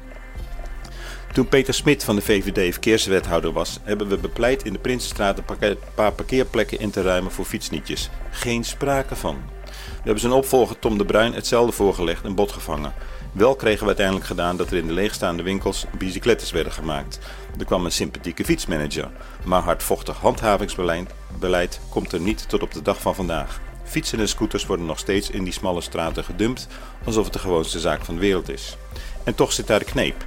[1.33, 5.77] Toen Peter Smit van de VVD verkeerswethouder was, hebben we bepleit in de Prinsenstraat een
[5.95, 8.09] paar parkeerplekken in te ruimen voor fietsnietjes.
[8.31, 9.37] Geen sprake van.
[9.65, 12.93] We hebben zijn opvolger Tom de Bruin hetzelfde voorgelegd en bot gevangen.
[13.37, 17.19] Wel kregen we uiteindelijk gedaan dat er in de leegstaande winkels bicyclettes werden gemaakt.
[17.59, 19.09] Er kwam een sympathieke fietsmanager,
[19.43, 23.59] maar hardvochtig handhavingsbeleid beleid komt er niet tot op de dag van vandaag.
[23.83, 26.67] Fietsen en scooters worden nog steeds in die smalle straten gedumpt,
[27.03, 28.77] alsof het de gewoonste zaak van de wereld is.
[29.23, 30.25] En toch zit daar de kneep.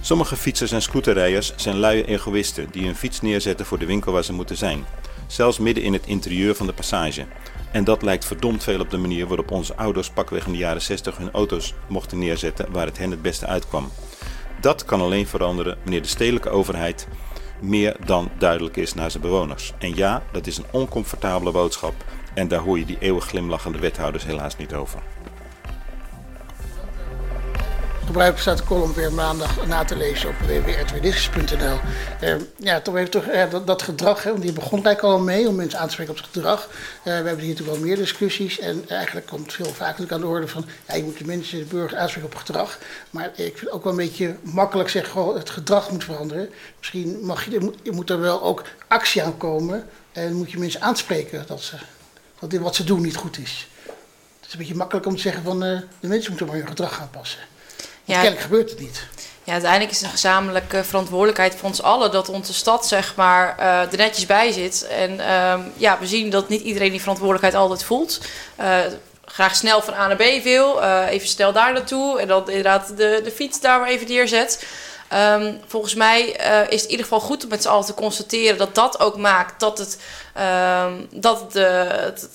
[0.00, 4.24] Sommige fietsers en scooterrijders zijn luie egoïsten die hun fiets neerzetten voor de winkel waar
[4.24, 4.84] ze moeten zijn.
[5.26, 7.26] Zelfs midden in het interieur van de passage.
[7.72, 10.82] En dat lijkt verdomd veel op de manier waarop onze ouders pakweg in de jaren
[10.82, 13.90] 60 hun auto's mochten neerzetten waar het hen het beste uitkwam.
[14.60, 17.08] Dat kan alleen veranderen wanneer de stedelijke overheid
[17.60, 19.72] meer dan duidelijk is naar zijn bewoners.
[19.78, 21.94] En ja, dat is een oncomfortabele boodschap
[22.34, 25.02] en daar hoor je die eeuwig glimlachende wethouders helaas niet over.
[28.08, 31.78] Gebruik staat de column weer maandag na te lezen op www.rtwdiscus.nl.
[32.22, 35.48] Uh, ja, toch even terug, uh, dat, gedrag, hè, want die begon eigenlijk al mee
[35.48, 36.68] om mensen aan te spreken op het gedrag.
[36.68, 40.26] Uh, we hebben hier natuurlijk wel meer discussies en eigenlijk komt veel vaker aan de
[40.26, 42.78] orde van, ja, je moet de mensen, de burgers aanspreken op gedrag.
[43.10, 46.50] Maar ik vind ook wel een beetje makkelijk zeggen, het gedrag moet veranderen.
[46.78, 50.80] Misschien mag je, je moet er wel ook actie aan komen en moet je mensen
[50.80, 51.76] aanspreken dat, ze,
[52.38, 53.68] dat wat ze doen niet goed is.
[53.84, 57.00] Het is een beetje makkelijk om te zeggen van, de mensen moeten maar hun gedrag
[57.00, 57.40] aanpassen.
[58.08, 59.06] Ja, kennelijk gebeurt het niet.
[59.44, 63.56] Ja, uiteindelijk is het een gezamenlijke verantwoordelijkheid voor ons allen dat onze stad zeg maar
[63.58, 64.86] uh, er netjes bij zit.
[64.86, 68.20] En uh, ja, we zien dat niet iedereen die verantwoordelijkheid altijd voelt.
[68.60, 68.76] Uh,
[69.24, 72.96] graag snel van A naar B wil, uh, even snel daar naartoe en dan inderdaad
[72.96, 74.66] de, de fiets daar maar even neerzet.
[75.14, 77.94] Um, volgens mij uh, is het in ieder geval goed om met z'n allen te
[77.94, 79.98] constateren dat dat ook maakt dat het,
[80.84, 81.60] um, dat de,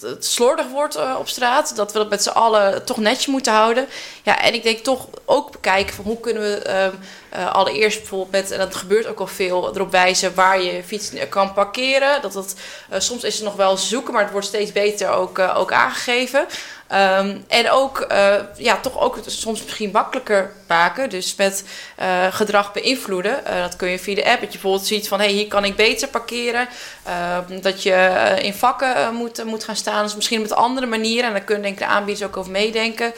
[0.01, 1.76] het, slordig wordt uh, op straat.
[1.76, 3.88] Dat we dat met z'n allen toch netjes moeten houden.
[4.24, 6.99] Ja, en ik denk toch ook bekijken van hoe kunnen we um,
[7.39, 11.11] uh, allereerst bijvoorbeeld met, en dat gebeurt ook al veel, erop wijzen waar je fiets
[11.30, 12.21] kan parkeren.
[12.21, 12.55] Dat het,
[12.97, 16.45] soms is het nog wel zoeken, maar het wordt steeds beter ook, ook aangegeven.
[16.93, 21.09] Um, en ook, uh, ja, toch ook soms misschien makkelijker maken.
[21.09, 21.63] Dus met
[21.99, 23.41] uh, gedrag beïnvloeden.
[23.47, 24.41] Uh, dat kun je via de app.
[24.41, 26.67] Dat je bijvoorbeeld ziet van, hé, hey, hier kan ik beter parkeren.
[27.03, 30.03] Ehm, dat je in vakken moet, moet gaan staan.
[30.03, 31.25] Dus misschien met andere manieren.
[31.25, 33.13] En daar kunnen denk ik de aanbieders ook over meedenken.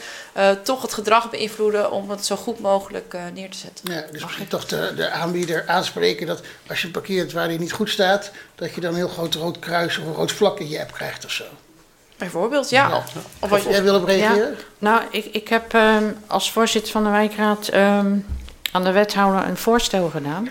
[0.63, 3.93] toch het gedrag beïnvloeden om het zo goed mogelijk neer te zetten.
[3.93, 7.71] Ja, dus misschien toch de, de aanbieder aanspreken dat als je parkeert waar die niet
[7.71, 8.31] goed staat...
[8.55, 10.91] dat je dan een heel groot rood kruis of een rood vlak in je app
[10.91, 11.45] krijgt of zo.
[12.17, 12.87] Bijvoorbeeld, ja.
[12.87, 13.03] ja.
[13.39, 14.49] Of jij wil op reageren?
[14.49, 14.55] Ja.
[14.77, 18.25] Nou, ik, ik heb um, als voorzitter van de wijkraad um,
[18.71, 20.49] aan de wethouder een voorstel gedaan.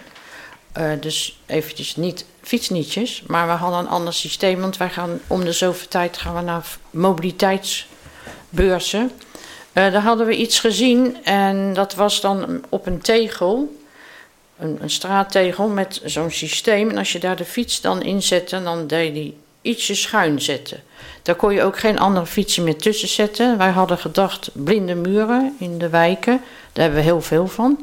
[0.79, 4.61] Uh, dus eventjes niet fietsnietjes, maar we hadden een ander systeem.
[4.61, 9.11] Want wij gaan om de zoveel tijd gaan we naar mobiliteitsbeurzen.
[9.73, 13.83] Uh, daar hadden we iets gezien en dat was dan op een tegel.
[14.59, 16.91] Een, een straattegel met zo'n systeem.
[16.91, 20.83] En als je daar de fiets dan inzette, dan deed die ietsje schuin zetten.
[21.23, 23.59] Daar kon je ook geen andere fietsen meer tussen zetten.
[23.59, 26.41] Wij hadden gedacht blinde muren in de wijken.
[26.73, 27.79] Daar hebben we heel veel van.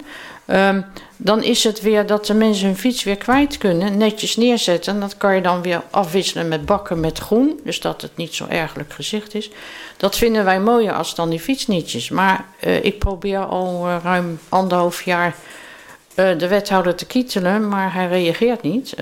[0.48, 0.86] Um,
[1.18, 3.98] dan is het weer dat de mensen hun fiets weer kwijt kunnen.
[3.98, 4.94] Netjes neerzetten.
[4.94, 7.60] En dat kan je dan weer afwisselen met bakken met groen.
[7.64, 9.50] Dus dat het niet zo ergelijk gezicht is.
[9.98, 12.10] Dat vinden wij mooier als dan die fietsnietjes.
[12.10, 15.36] Maar uh, ik probeer al uh, ruim anderhalf jaar
[16.16, 17.68] uh, de wethouder te kietelen.
[17.68, 18.96] Maar hij reageert niet.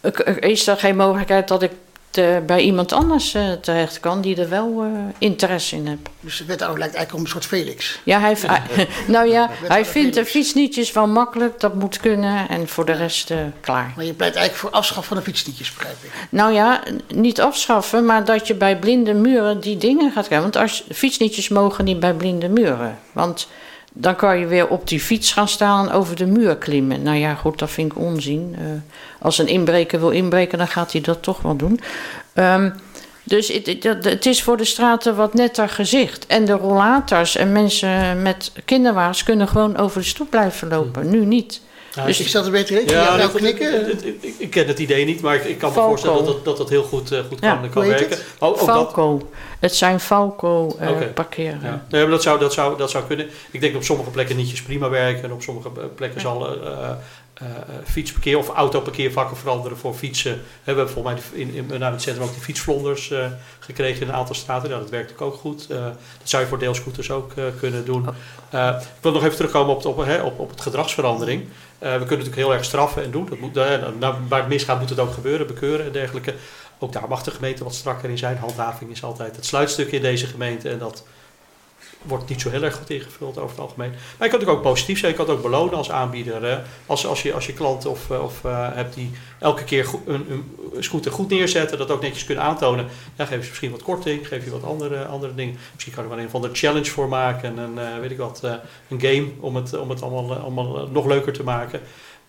[0.40, 1.72] is er geen mogelijkheid dat ik
[2.10, 6.00] te, bij iemand anders uh, terecht kan die er wel uh, interesse in heeft.
[6.20, 8.00] Dus de wethouder lijkt eigenlijk om een soort Felix.
[8.04, 12.68] Ja, hij, hij nou ja, hij vindt de fietsnietjes wel makkelijk, dat moet kunnen en
[12.68, 13.92] voor de rest uh, klaar.
[13.96, 16.10] Maar je pleit eigenlijk voor afschaffen van de fietsnietjes, begrijp ik?
[16.30, 16.82] Nou ja,
[17.14, 20.50] niet afschaffen, maar dat je bij blinde muren die dingen gaat krijgen.
[20.50, 22.98] Want als, fietsnietjes mogen niet bij blinde muren.
[23.12, 23.48] Want
[23.92, 27.02] dan kan je weer op die fiets gaan staan en over de muur klimmen.
[27.02, 28.56] Nou ja, goed, dat vind ik onzin.
[28.58, 28.66] Uh,
[29.18, 31.80] als een inbreker wil inbreken, dan gaat hij dat toch wel doen.
[32.34, 32.74] Um,
[33.24, 36.26] dus het, het, het, is voor de straten wat netter gezicht.
[36.26, 41.10] En de rollators en mensen met kinderwagens kunnen gewoon over de stoep blijven lopen.
[41.10, 41.60] Nu niet.
[41.94, 42.88] Ja, dus ik zat een beetje in.
[42.88, 43.98] Ja, nou, knikken.
[44.38, 46.82] Ik, ken het idee niet, maar ik, ik kan me voorstellen dat dat, dat heel
[46.82, 48.18] goed, uh, goed ja, kan, kan werken.
[48.38, 49.18] Oh, Falco.
[49.18, 49.28] Dat...
[49.60, 51.06] Het zijn Falco uh, okay.
[51.06, 51.60] parkeren.
[51.62, 51.84] Ja.
[51.88, 53.28] Nee, maar dat zou, dat, zou, dat zou kunnen.
[53.50, 55.22] Ik denk op sommige plekken nietjes prima werken.
[55.22, 56.90] En op sommige plekken zal uh,
[57.42, 57.48] uh,
[57.84, 60.32] fietsparkeer of autoparkeervakken veranderen voor fietsen.
[60.34, 63.26] We hebben volgens mij in, in, in het centrum ook die fietsvlonders uh,
[63.58, 64.68] gekregen in een aantal staten.
[64.68, 65.66] Ja, dat werkt ook goed.
[65.70, 68.08] Uh, dat zou je voor deelscooters ook kunnen doen.
[68.52, 68.76] Oh.
[68.80, 71.44] ik wil nog even terugkomen op, op, op, op het gedragsverandering.
[71.78, 73.26] we kunnen natuurlijk heel erg straffen en doen.
[73.26, 73.54] Dat moet,
[73.98, 76.34] nou, waar het misgaat moet het ook gebeuren, bekeuren en dergelijke.
[76.78, 78.36] Ook daar mag de gemeente wat strakker in zijn.
[78.36, 80.68] Handhaving is altijd het sluitstuk in deze gemeente.
[80.68, 81.04] En dat
[82.02, 83.90] wordt niet zo heel erg goed ingevuld over het algemeen.
[83.90, 85.10] Maar je kan natuurlijk ook positief zijn.
[85.10, 86.62] Je kan het ook belonen als aanbieder.
[86.86, 90.82] Als, als, je, als je klant of, of uh, hebt die elke keer een, een,
[90.82, 92.86] scooter goed neerzetten, dat ook netjes kunnen aantonen.
[93.16, 95.58] Dan geef je misschien wat korting, geef je wat andere, andere dingen.
[95.72, 97.58] Misschien kan er wel een van de challenge voor maken.
[97.58, 98.42] En uh, weet ik wat,
[98.88, 101.80] een game om het, om het allemaal, allemaal nog leuker te maken.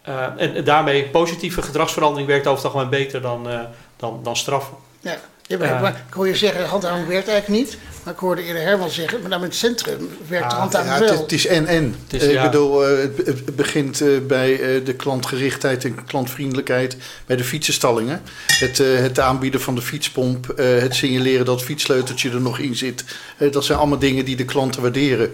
[0.01, 3.47] En, en, daarmee positieve gedragsverandering werkt over het algemeen beter dan,
[3.95, 4.75] dan, dan straffen.
[4.99, 5.19] Ja.
[5.59, 7.77] Ja, maar, ik hoor je zeggen, handhaving werkt eigenlijk niet.
[8.03, 10.99] Maar ik hoorde eerder Herman zeggen, maar dan met het centrum werkt de handhaving ja,
[10.99, 11.21] wel.
[11.21, 11.95] Het is en-en.
[12.07, 12.19] Ja.
[12.19, 18.21] Ik bedoel, uh, het, het, begint uh, bij de klantgerichtheid en klantvriendelijkheid bij de fietsenstallingen.
[18.47, 23.03] Het, het aanbieden van de fietspomp, het signaleren dat het fietssleuteltje er nog in zit.
[23.51, 25.31] dat zijn allemaal dingen die de klanten waarderen.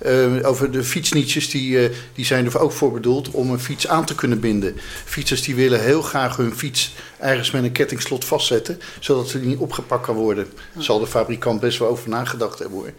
[0.00, 3.86] Eh, over de fietsnietjes, die, eh, die zijn er ook voor bedoeld om een fiets
[3.88, 4.76] aan te kunnen binden.
[5.04, 9.58] Fietsers die willen heel graag hun fiets ergens met een kettingslot vastzetten, zodat ze niet
[9.58, 10.46] opgepakt kan worden.
[10.74, 12.90] Daar zal de fabrikant best wel over nagedacht hebben hoor.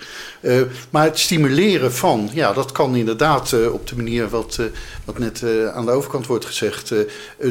[0.41, 4.59] Eh, maar het stimuleren van, ja, dat kan inderdaad op de manier wat,
[5.05, 5.43] wat net
[5.73, 6.93] aan de overkant wordt gezegd,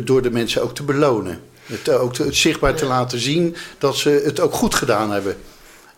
[0.03, 1.41] door de mensen ook te belonen.
[1.65, 5.37] Het, ook te- het zichtbaar te laten zien dat ze het ook goed gedaan hebben.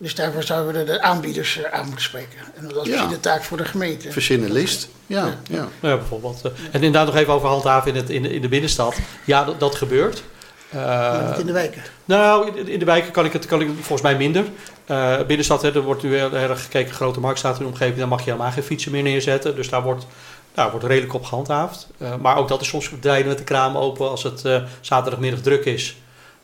[0.03, 2.39] Dus daarvoor zouden we de aanbieders eh, aan moeten spreken.
[2.55, 2.89] En dat is Ja.
[2.89, 4.11] misschien de taak voor de gemeente.
[4.11, 4.87] Verzin een list.
[5.07, 5.67] Ja, ja.
[5.79, 6.41] Ja, bijvoorbeeld.
[6.43, 6.51] eh.
[6.65, 8.95] En inderdaad nog even over handhaven in, het, in, de- in de binnenstad.
[9.25, 10.23] Ja, dat, dat gebeurt.
[10.69, 11.81] Eh, Maar niet in de wijken.
[12.05, 14.43] nou, in, in de wijken kan ik het kan ik volgens mij minder.
[14.85, 17.97] Eh binnenstad, hè, er wordt nu heel erg gekeken, grote markt staat in de omgeving,
[17.97, 19.55] daar mag je helemaal geen fietsen meer neerzetten.
[19.55, 20.05] Dus daar wordt,
[20.53, 21.87] daar wordt redelijk op gehandhaafd.
[21.97, 25.39] Eh, maar ook dat is soms verdwijnen met de kraam open als het eh, zaterdagmiddag
[25.41, 25.97] druk is.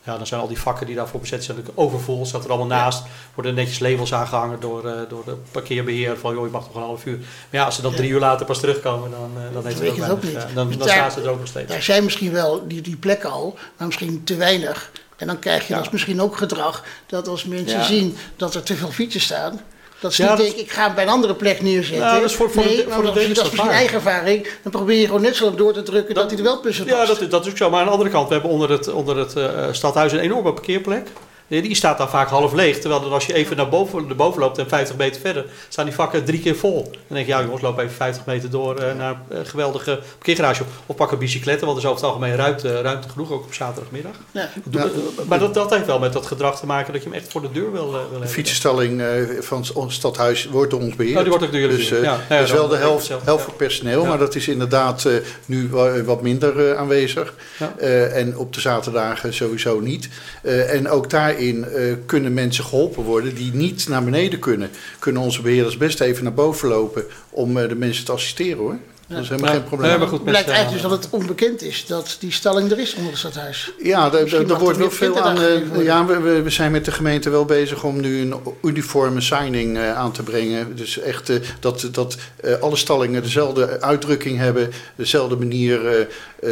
[0.10, 2.26] Ja, dan zijn al die vakken die daarvoor bezet zijn natuurlijk overvol.
[2.26, 3.03] Staat er allemaal naast.
[3.34, 6.18] Worden netjes labels aangehangen door, eh, door de parkeerbeheer.
[6.18, 7.18] Van joh, je mag nog een half uur.
[7.18, 7.28] Maar
[7.60, 9.95] ja, als ze dan drie uur later pas terugkomen, dan, eh, dan heeft het ook
[9.97, 10.55] het ook weinig, niet.
[10.55, 11.72] Dan, dan daar- staan ze er ook nog steeds.
[11.72, 14.91] Daar zijn misschien wel die, die plekken al, maar misschien te weinig.
[15.18, 15.80] En dan krijg je Ja.
[15.80, 19.60] dus misschien ook gedrag dat als mensen zien dat er te veel fietsen staan,
[20.00, 22.06] dat ze Ja, niet dat- denken, ik ga hem bij een andere plek neerzetten.
[22.08, 23.93] Ja, dat is voor- voor nee, de- voor de dat is- dat is misschien eigen
[23.95, 24.47] ervaring.
[24.64, 26.86] Dan probeer je gewoon net zo lang door te drukken dat, hij er wel tussen
[26.86, 27.08] Ja, past.
[27.08, 27.70] dat, is- dat is ook zo.
[27.70, 30.54] Maar aan de andere kant, we hebben onder het, onder het eh, stadhuis een enorme
[30.54, 31.08] parkeerplek.
[31.50, 32.80] Die die staat dan vaak half leeg.
[32.80, 35.86] Terwijl dan als je even naar boven, naar boven loopt en 50 meter verder, staan
[35.86, 36.84] die vakken drie keer vol.
[36.84, 40.64] Dan denk je, ja jongens, loop even 50 meter door eh, naar een geweldige parkeergarage.
[40.86, 43.54] Of pak een bicycletten, want er is over het algemeen ruimte, ruimte genoeg, ook op
[43.54, 44.12] zaterdagmiddag.
[44.32, 44.50] Ja.
[44.64, 44.88] Doe- eh,
[45.28, 47.41] Maar dat, dat heeft wel met dat gedrag te maken dat je hem echt voor
[47.41, 48.30] de deur wil, eh, wil De hebben.
[48.30, 49.08] fietsenstalling eh,
[49.39, 51.16] van ons stadhuis wordt door ons beheerd.
[51.16, 52.20] Oh, die wordt ook door jullie dus, eh, ja.
[52.30, 54.08] Ja, dat is wel de helft, zelf, helft personeel, Ja.
[54.08, 55.14] maar dat is inderdaad eh,
[55.45, 57.34] nu wa- wat minder eh, aanwezig.
[57.60, 57.74] Ja.
[57.78, 60.10] Eh, en op de zaterdagen sowieso niet.
[60.43, 61.10] Eh, en ook
[61.40, 64.70] eh, kunnen mensen geholpen worden die niet naar beneden kunnen.
[65.00, 68.78] Kunnen onze beheerders best even naar boven lopen om eh, de mensen te assisteren hoor.
[69.10, 69.55] Dat is helemaal Ja.
[69.57, 69.89] geen probleem.
[69.91, 72.80] Ja, maar goed, Het blijkt eigenlijk dus dat het onbekend is dat die stalling er
[72.80, 73.72] is onder het stadhuis.
[73.84, 75.41] Ja, daar- wordt er wel meer veel aan.
[75.41, 78.34] eh, ja, we, we, zijn met de gemeente wel bezig om nu een
[78.64, 80.76] uniforme signing eh, aan te brengen.
[80.76, 86.01] Dus echt eh, dat, dat eh, alle stallingen dezelfde uitdrukking hebben, dezelfde manier, eh,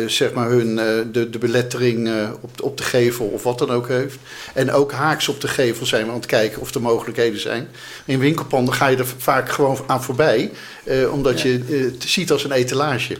[0.03, 3.57] eh, zeg maar, hun, eh, de, de belettering eh, op, op de gevel of wat
[3.59, 4.17] dan ook heeft.
[4.53, 7.67] En ook haaks op de gevel zijn we aan het kijken of er mogelijkheden zijn.
[8.05, 10.51] In winkelpanden ga je er vaak gewoon aan voorbij,
[10.87, 13.17] eh, omdat je eh, het ziet als een etalage.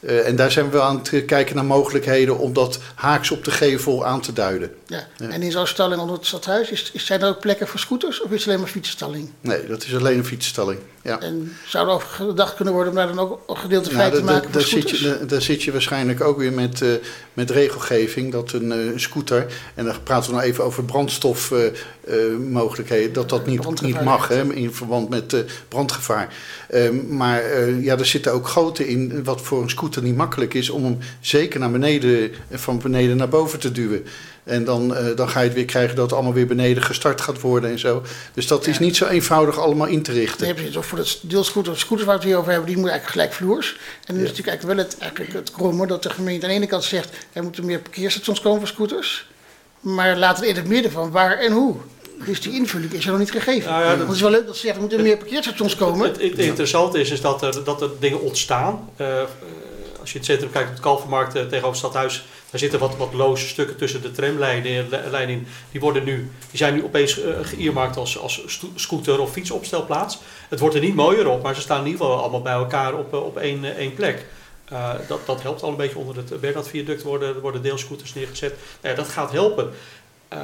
[0.00, 3.50] Eh, en daar zijn we aan het kijken naar mogelijkheden om dat haaks op de
[3.50, 4.70] gevel aan te duiden.
[4.86, 5.06] Ja.
[5.16, 5.28] Ja.
[5.28, 8.30] En in zo'n stalling onder het stadhuis, is, zijn er ook plekken voor scooters of
[8.30, 9.30] is het alleen maar fietsenstalling?
[9.40, 10.78] Nee, dat is alleen een fietsstalling.
[11.02, 11.20] Ja.
[11.20, 14.18] En zou er over gedacht kunnen worden om daar dan ook een gedeelte vrij Nou,
[14.18, 15.00] te maken voor daar, zit scooters?
[15.00, 16.88] je, da- daar zit je waarschijnlijk ook weer met, eh,
[17.34, 23.28] met regelgeving dat een eh, scooter, en dan praten we nou even over brandstofmogelijkheden, dat
[23.28, 26.34] dat niet, niet mag hè, in verband met eh, brandgevaar.
[26.68, 30.54] Ehm, maar eh, ja, er zitten ook goten in, wat voor een scooter niet makkelijk
[30.54, 34.04] is, om hem zeker naar beneden, van beneden naar boven te duwen.
[34.44, 37.20] En dan, eh, dan ga je het weer krijgen dat het allemaal weer beneden gestart
[37.20, 38.02] gaat worden en zo.
[38.34, 40.46] Dus dat is niet zo eenvoudig allemaal in te richten.
[40.46, 42.94] Je het ook voor het deelscooter, scooters waar we het hier over hebben, die moeten
[42.98, 43.76] eigenlijk gelijkvloers.
[44.04, 46.56] En nu is natuurlijk eigenlijk wel het, eigenlijk het kromme dat de gemeente aan de
[46.56, 49.28] ene kant zegt, er moeten meer parkeerstations komen voor scooters.
[49.80, 51.76] Maar laten we in het midden van waar en hoe.
[52.26, 53.70] Dus die invulling is er nog niet gegeven.
[53.70, 55.76] Nou ja, dat- Want het is wel leuk dat ze zeggen, er moeten meer parkeerstations
[55.76, 56.08] komen.
[56.08, 58.88] Het, het interessante is, is dat, er, dat er dingen ontstaan.
[58.96, 59.28] Eh, eh,
[60.00, 62.96] als je in het centrum kijkt op het Kalvermarkt tegenover het stadhuis, daar zitten wat,
[62.96, 64.88] wat loze stukken tussen de tramlijnen
[65.28, 65.46] in.
[65.70, 68.42] Die, worden nu, die zijn nu opeens eh, geëermarkt als, als
[68.74, 70.18] scooter- of fietsopstelplaats.
[70.48, 72.94] Het wordt er niet mooier op, maar ze staan in ieder geval allemaal bij elkaar
[72.94, 74.24] op, eh, op één, eh, één plek.
[75.08, 78.54] Dat, dat helpt al een beetje onder het Bernhard Viaduct worden, worden deelscooters neergezet.
[78.80, 79.70] Eh, dat gaat helpen.
[80.28, 80.38] Eh,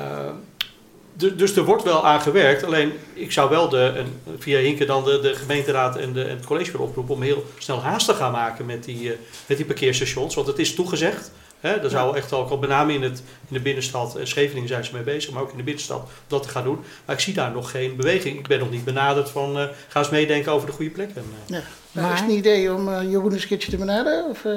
[1.19, 2.65] Du- dus er wordt wel aan gewerkt.
[2.65, 4.05] Alleen ik zou wel de,
[4.39, 7.81] via Hinke dan de, de gemeenteraad en, de, het college willen oproepen om heel snel
[7.83, 9.13] haast te gaan maken met die,
[9.47, 10.35] met die parkeerstations.
[10.35, 11.31] Want het is toegezegd.
[11.61, 14.69] Hè, er zou echt ook al met name in, het, in de binnenstad, en Scheveningen
[14.69, 16.79] zijn ze mee bezig, maar ook in de binnenstad om dat te gaan doen.
[17.05, 18.39] Maar ik zie daar nog geen beweging.
[18.39, 21.25] Ik ben nog niet benaderd van eh, ga eens meedenken over de goede plekken.
[21.47, 21.63] Ja.
[21.93, 24.25] Maar is het een idee om eh, Jeroen een keertje te benaderen?
[24.31, 24.53] Of, eh,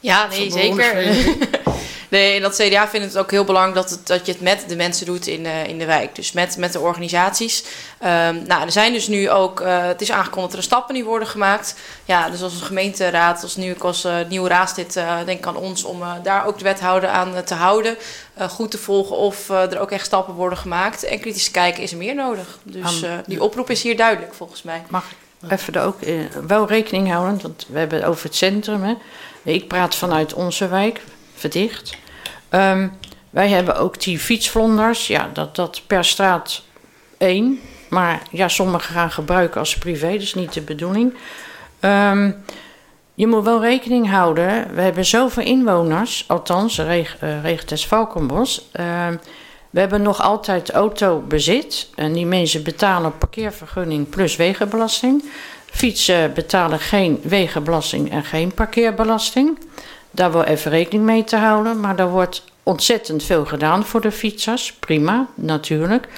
[0.00, 1.04] Ja, nee, zeker.
[2.08, 4.64] nee, en dat CDA vindt het ook heel belangrijk dat, het, dat je het met
[4.68, 6.14] de mensen doet in, eh, in de wijk.
[6.14, 7.64] Dus met, met de organisaties.
[7.98, 11.04] Ehm, nou, er zijn dus nu ook, eh, het is aangekondigd dat er stappen nu
[11.04, 11.74] worden gemaakt.
[12.04, 14.92] Ja, dus als een gemeenteraad, als nu ik als eh, nieuwe raadslid
[15.24, 17.96] denk ik aan ons om daar ook de wethouder aan te houden.
[18.50, 21.04] goed te volgen of er ook echt stappen worden gemaakt.
[21.04, 22.58] En kritisch kijken, is er meer nodig?
[22.62, 24.82] Dus die oproep is hier duidelijk volgens mij.
[24.88, 25.98] Mag ik even er ook
[26.46, 28.82] wel rekening houden, want we hebben het over het centrum.
[28.82, 28.94] Hè.
[29.42, 31.00] Ik praat vanuit onze wijk,
[31.36, 31.96] verdicht.
[32.48, 32.88] Ehm,
[33.30, 36.62] wij hebben ook die fietsvlonders, ja, dat, dat per straat
[37.18, 37.60] één.
[37.88, 41.14] Maar ja, sommigen gaan gebruiken als privé, dus niet de bedoeling.
[41.80, 42.30] Ehm,
[43.14, 44.74] je moet wel rekening houden.
[44.74, 48.68] We hebben zoveel inwoners, althans, Reg uh, Valkenbos.
[48.72, 49.16] Ehm,
[49.70, 51.88] we hebben nog altijd autobezit.
[51.94, 55.24] En die mensen betalen parkeervergunning plus wegenbelasting.
[55.70, 59.58] Fietsen betalen geen wegenbelasting en geen parkeerbelasting.
[60.16, 61.80] Daar wel even rekening mee te houden.
[61.80, 64.72] Maar daar wordt ontzettend veel gedaan voor de fietsers.
[64.72, 66.08] Prima, natuurlijk.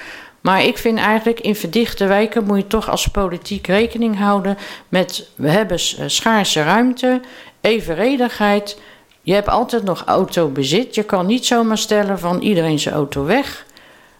[0.41, 4.57] Maar ik vind eigenlijk in verdichte wijken moet je toch als politiek rekening houden
[4.89, 7.21] met we hebben eh, schaarse ruimte,
[7.61, 8.79] evenredigheid.
[9.21, 10.95] Je hebt altijd nog autobezit.
[10.95, 13.65] Je kan niet zomaar stellen van iedereen zijn auto weg.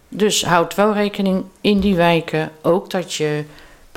[0.10, 3.44] Dus houd wel rekening in die wijken ook dat je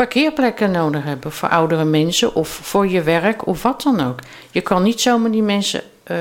[0.02, 4.18] parkeerplekken nodig hebt voor oudere mensen of voor je werk of wat dan ook.
[4.50, 6.16] Je kan niet zomaar die mensen uh,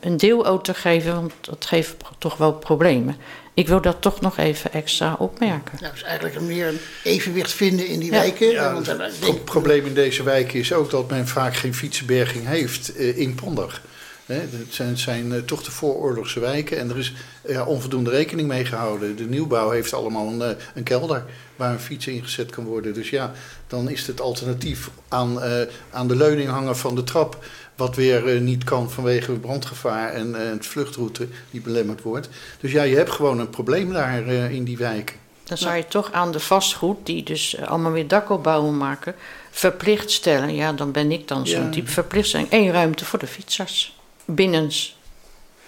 [0.00, 3.16] een deelauto geven, want dat geeft toch wel problemen.
[3.54, 5.78] Ik wil dat toch nog even extra opmerken.
[5.80, 8.50] Ja, dus eigenlijk meer een evenwicht vinden in die wijken.
[8.50, 8.82] Ja,
[9.20, 13.34] het probleem in deze wijken is ook dat men vaak geen fietsenberging heeft uh, in
[13.34, 13.80] Ponder.
[14.38, 17.12] Het zijn, zijn uh, toch de vooroorlogse wijken en er is
[17.44, 19.16] uh, onvoldoende rekening mee gehouden.
[19.16, 21.24] De nieuwbouw heeft allemaal een, uh, een, kelder
[21.56, 22.94] waar een fiets ingezet kan worden.
[22.94, 23.32] Dus ja,
[23.66, 25.40] dan is het alternatief aan,
[25.90, 27.44] aan de leuning hangen van de trap.
[27.76, 32.28] Wat weer niet kan vanwege brandgevaar en het vluchtroute die belemmerd wordt.
[32.60, 35.16] Dus ja, je hebt gewoon een probleem daar in die wijken.
[35.44, 39.14] Dan zou je toch aan de vastgoed, die dus allemaal weer dakopbouwen maken,
[39.50, 40.54] verplicht stellen.
[40.54, 41.70] Ja, dan ben ik dan zo'n ja.
[41.70, 42.52] type verplichtstelling.
[42.52, 43.99] Eén ruimte voor de fietsers
[44.34, 44.96] binnens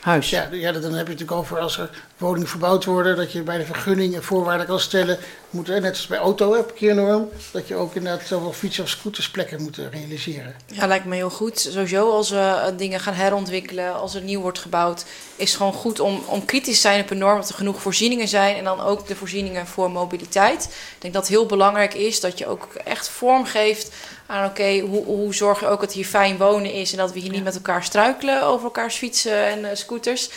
[0.01, 0.31] huis.
[0.31, 1.91] Ja, ja, dan heb je het natuurlijk over als er
[2.23, 5.19] woningen verbouwd worden, dat je bij de vergunning voorwaarden kan stellen,
[5.51, 9.79] moet, net als bij auto, parkeernorm, dat je ook inderdaad zoveel fiets- of scootersplekken moet
[9.91, 10.55] realiseren.
[10.67, 11.61] Ja, lijkt me heel goed.
[11.61, 15.05] Sowieso als we dingen gaan herontwikkelen, als er nieuw wordt gebouwd,
[15.37, 17.83] is het gewoon goed om, om kritisch te zijn op een norm, dat er genoeg
[17.83, 20.65] voorzieningen zijn en dan ook de voorzieningen voor mobiliteit.
[20.65, 23.91] Ik denk dat het heel belangrijk is dat je ook echt vorm geeft
[24.27, 27.19] aan oké, hoe, hoe zorg je ook dat hier fijn wonen is en dat we
[27.19, 30.31] hier niet met elkaar struikelen over elkaars fietsen en uh, scooters.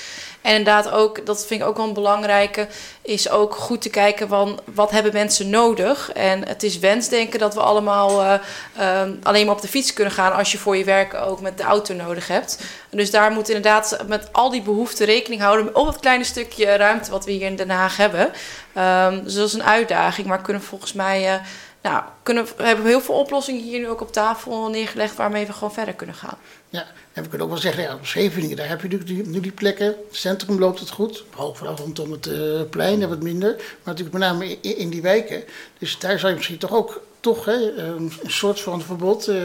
[0.45, 2.67] En inderdaad ook, dat vind ik ook wel een belangrijke,
[3.01, 6.11] is ook goed te kijken van wat hebben mensen nodig.
[6.11, 8.33] En het is wensdenken dat we allemaal uh,
[8.79, 11.57] uh, alleen maar op de fiets kunnen gaan als je voor je werk ook met
[11.57, 12.59] de auto nodig hebt.
[12.89, 17.11] Dus daar moet inderdaad met al die behoeften rekening houden op het kleine stukje ruimte
[17.11, 18.31] wat we hier in Den Haag hebben.
[18.77, 21.33] Um, dus dat is een uitdaging, maar kunnen volgens mij...
[21.33, 21.41] Uh,
[21.81, 25.53] nou, kunnen, we hebben heel veel oplossingen hier nu ook op tafel neergelegd waarmee we
[25.53, 26.37] gewoon verder kunnen gaan.
[26.69, 26.85] Ja,
[27.15, 29.51] en we kunnen ook wel zeggen, ja, Scheveningen, daar heb je nu die, nu die
[29.51, 29.85] plekken.
[29.85, 33.55] Het centrum loopt het goed, behalve rondom het uh, plein en wat minder.
[33.55, 35.43] Maar natuurlijk met name in, die wijken.
[35.79, 39.27] Dus daar zou je misschien toch ook toch, hè, een soort van verbod.
[39.27, 39.35] Uh,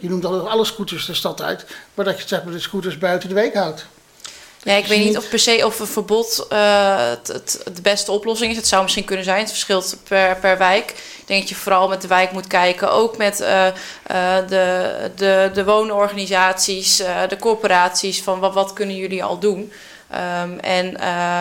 [0.00, 2.98] je noemt al alle scooters de stad uit, maar dat je zeg maar, de scooters
[2.98, 3.86] buiten de wijk houdt.
[4.62, 8.12] Ja, ik weet niet of per se of een verbod uh, het, het, de beste
[8.12, 8.56] oplossing is.
[8.56, 9.38] Het zou misschien kunnen zijn.
[9.38, 10.90] Het verschilt per, per wijk.
[10.90, 12.92] Ik denk dat je vooral met de wijk moet kijken.
[12.92, 13.72] Ook met uh, uh,
[14.48, 16.96] de, de, de woonorganisaties,
[17.28, 18.22] de corporaties.
[18.22, 19.72] Van wat, wat kunnen jullie al doen?
[20.42, 20.96] Um, en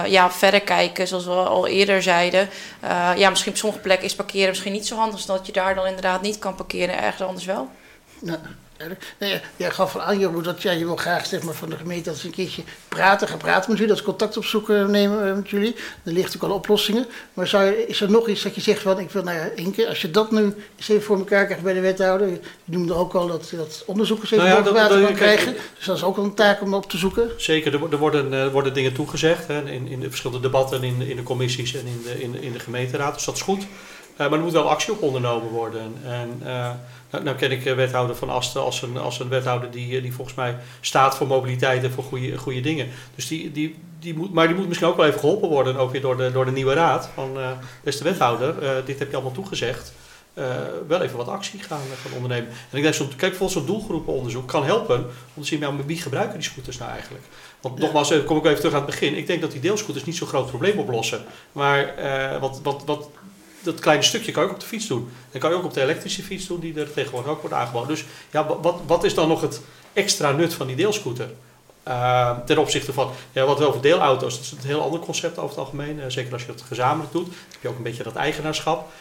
[0.09, 2.49] ja, verder kijken, zoals we al eerder zeiden.
[3.15, 5.19] ja, misschien op sommige plekken is parkeren misschien niet zo handig.
[5.19, 7.01] Zodat je daar dan inderdaad niet kan parkeren.
[7.01, 7.69] Ergens anders wel.
[8.21, 8.39] Ja.
[9.17, 12.09] Nee, jij gaf aan, Jeroen, dat ja, je wil graag zeg maar, van de gemeente
[12.09, 15.75] als een keertje praten, gaan praten met jullie, dat ze contact opzoeken nemen met jullie.
[16.03, 17.05] Er ligt ook al oplossingen.
[17.33, 19.71] Maar zou je, is er nog iets dat je zegt van, ik wil, ja, één
[19.71, 22.93] keer, als je dat nu eens even voor elkaar krijgt bij de wethouder, je noemde
[22.93, 25.55] ook al dat, dat onderzoekers even nou ja, water kan krijgen.
[25.77, 27.29] Dus dat is ook een taak om op te zoeken.
[27.37, 31.01] Zeker, er, er worden, er worden dingen toegezegd hè, in, in de verschillende debatten in,
[31.01, 33.61] in de commissies en in de, in, in de gemeenteraad, dus dat is goed.
[33.61, 35.93] Uh, maar er moet wel actie op ondernomen worden.
[36.03, 36.69] En, uh,
[37.09, 40.35] nou, nou, ken ik wethouder Van Asten als een, als een wethouder die, die volgens
[40.35, 42.87] mij staat voor mobiliteit en voor goede, goede dingen.
[43.15, 45.91] Dus die, die, die moet, maar die moet misschien ook wel even geholpen worden, ook
[45.91, 47.09] weer door de, door de nieuwe raad.
[47.13, 47.49] Van uh,
[47.83, 49.93] beste wethouder, dit heb je allemaal toegezegd.
[50.87, 52.49] wel even wat actie gaan, gaan ondernemen.
[52.49, 56.39] En ik denk, zo, kijk, bijvoorbeeld zo'n doelgroepenonderzoek kan helpen om te zien, wie gebruiken
[56.39, 57.23] die scooters nou eigenlijk?
[57.61, 57.83] Want ja.
[57.83, 59.17] nogmaals, kom ik even terug aan het begin.
[59.17, 61.23] Ik denk dat die deelscooters niet zo'n groot probleem oplossen.
[61.51, 61.93] Maar
[62.39, 63.09] wat, wat, wat
[63.61, 65.09] dat kleine stukje kan je ook op de fiets doen.
[65.31, 67.87] Dat kan je ook op de elektrische fiets doen, die er tegenwoordig ook wordt aangeboden.
[67.87, 69.61] Dus ja, wat, wat is dan nog het
[69.93, 71.29] extra nut van die deelscooter?
[71.87, 75.37] Uh, ten opzichte van ja, wat we over deelauto's, dat is een heel ander concept
[75.37, 75.97] over het algemeen.
[75.97, 78.91] Uh, zeker als je het gezamenlijk doet, heb je ook een beetje dat eigenaarschap.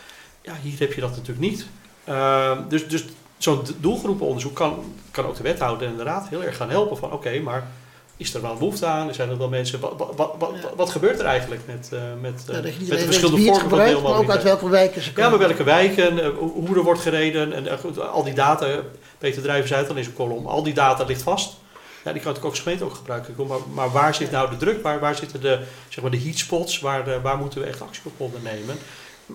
[0.43, 1.67] Ja, hier heb je dat natuurlijk niet.
[2.09, 3.05] Uh, dus dus
[3.39, 6.97] zo'n doelgroepenonderzoek kan, kan ook de wethouder en de raad heel erg gaan helpen.
[6.97, 7.67] Van oké, maar
[8.19, 9.15] is er wel behoefte aan?
[9.15, 9.81] Zijn er wel mensen?
[9.81, 10.35] Wat, wat,
[10.77, 14.03] wat, gebeurt er eigenlijk met, uh, met, uh, ja, met de verschillende vormen van deelmobiliteit?
[14.03, 15.31] Maar ook uit welke wijken ze komen.
[15.31, 17.53] Ja, maar welke wijken, uh, hoe er wordt gereden.
[17.53, 18.67] En goed, al die data,
[19.19, 21.57] Peter Drijven zei het al in zijn column, al die data ligt vast.
[22.05, 23.47] Ja, die kan ik ook als gemeente ook gebruiken.
[23.47, 24.83] Maar, maar waar zit nou de druk?
[24.83, 26.81] Waar, waar zitten de, zeg maar de heatspots?
[26.81, 28.79] Waar, de, waar moeten we echt actie op ondernemen?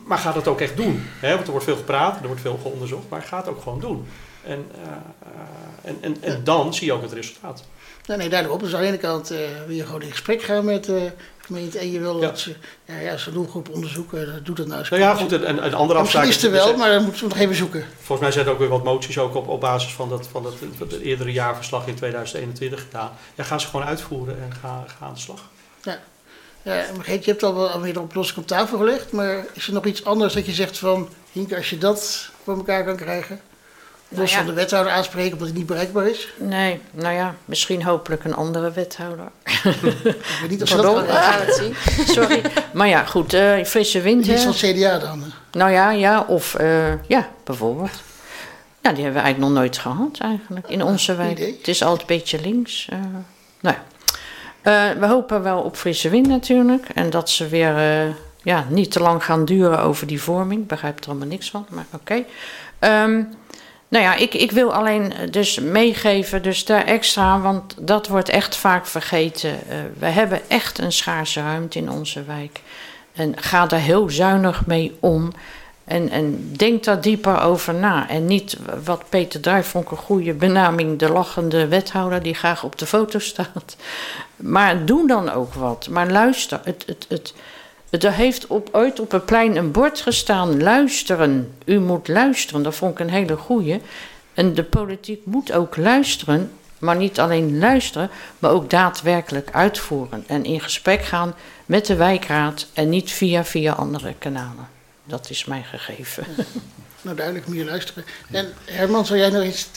[0.06, 1.06] maar ga dat ook echt doen.
[1.20, 1.34] Hè?
[1.34, 4.08] Want er wordt veel gepraat, er wordt veel onderzocht, maar ga het ook gewoon doen.
[4.44, 4.92] En, uh,
[5.82, 7.64] en, en, en dan zie je ook het resultaat.
[8.08, 8.60] Nee, nee, daarop.
[8.60, 9.38] Dus aan de ene kant uh,
[9.68, 11.12] wil je gewoon in gesprek gaan met de
[11.46, 12.28] gemeente en je wil ja.
[12.28, 14.90] dat ze, ja, ja, ze doelgroep onderzoeken, doet het nou eens.
[14.90, 17.38] Nou ja, goed, en, een andere afspraak is er wel, maar dan moeten we nog
[17.38, 17.86] even zoeken.
[17.96, 20.44] Volgens mij zijn er ook weer wat moties ook op, op basis van dat, van
[20.44, 23.12] dat, het eerdere jaarverslag in 2021 gedaan.
[23.36, 25.50] Ja, gaan ze gewoon uitvoeren en gaan ga aan de slag.
[25.82, 26.00] Ja.
[26.62, 29.74] Ja, Margreet, je hebt al wel weer een oplossing op tafel gelegd, maar is er
[29.74, 33.42] nog iets anders dat je zegt van, Hinke, als je dat voor elkaar kan krijgen?
[34.08, 34.36] Los nou ja.
[34.36, 36.34] van de wethouder aanspreken omdat hij niet bereikbaar is?
[36.38, 39.32] Nee, nou ja, misschien hopelijk een andere wethouder.
[40.44, 41.76] Ik niet of ze dat zien.
[42.16, 42.42] Sorry.
[42.74, 44.28] Maar ja, goed, uh, frisse wind.
[44.28, 45.24] Iets van CDA dan?
[45.52, 48.02] Nou ja, ja, of uh, ja, bijvoorbeeld.
[48.82, 51.40] Ja, die hebben we eigenlijk nog nooit gehad eigenlijk in onze wijk.
[51.40, 52.88] Het is altijd een beetje links.
[52.94, 53.00] Uh,
[53.60, 53.76] nou
[54.64, 55.00] ja.
[55.00, 56.90] we hopen wel op frisse wind natuurlijk.
[56.94, 57.76] En dat ze weer
[58.44, 60.62] ja, niet te lang gaan duren over die vorming.
[60.62, 62.26] Ik begrijp er allemaal niks van, maar oké.
[62.80, 63.04] Okay.
[63.04, 63.30] Um,
[63.94, 68.56] nou ja, ik, ik wil alleen dus meegeven, dus daar extra, want dat wordt echt
[68.56, 69.50] vaak vergeten.
[69.50, 72.62] Uh, we hebben echt een schaarse ruimte in onze wijk.
[73.14, 75.32] En ga daar heel zuinig mee om.
[75.84, 78.10] En, en denk daar dieper over na.
[78.10, 82.78] En niet wat Peter Duif vond een goede benaming, de lachende wethouder die graag op
[82.78, 83.76] de foto staat.
[84.36, 85.88] Maar doe dan ook wat.
[85.90, 87.34] Maar luister, het, het, het,
[88.02, 91.56] er heeft op, ooit op het plein een bord gestaan: luisteren.
[91.66, 92.64] U moet luisteren.
[92.64, 93.82] Dat vond ik een hele goeie.
[94.34, 100.24] En de politiek moet ook luisteren, maar niet alleen luisteren, maar ook daadwerkelijk uitvoeren.
[100.28, 101.36] En in gesprek gaan
[101.66, 104.68] met de wijkraad en niet via, via andere kanalen.
[105.04, 106.26] Dat is mijn gegeven.
[107.04, 108.06] nou duidelijk meer luisteren.
[108.32, 109.70] En Herman, zou jij nog iets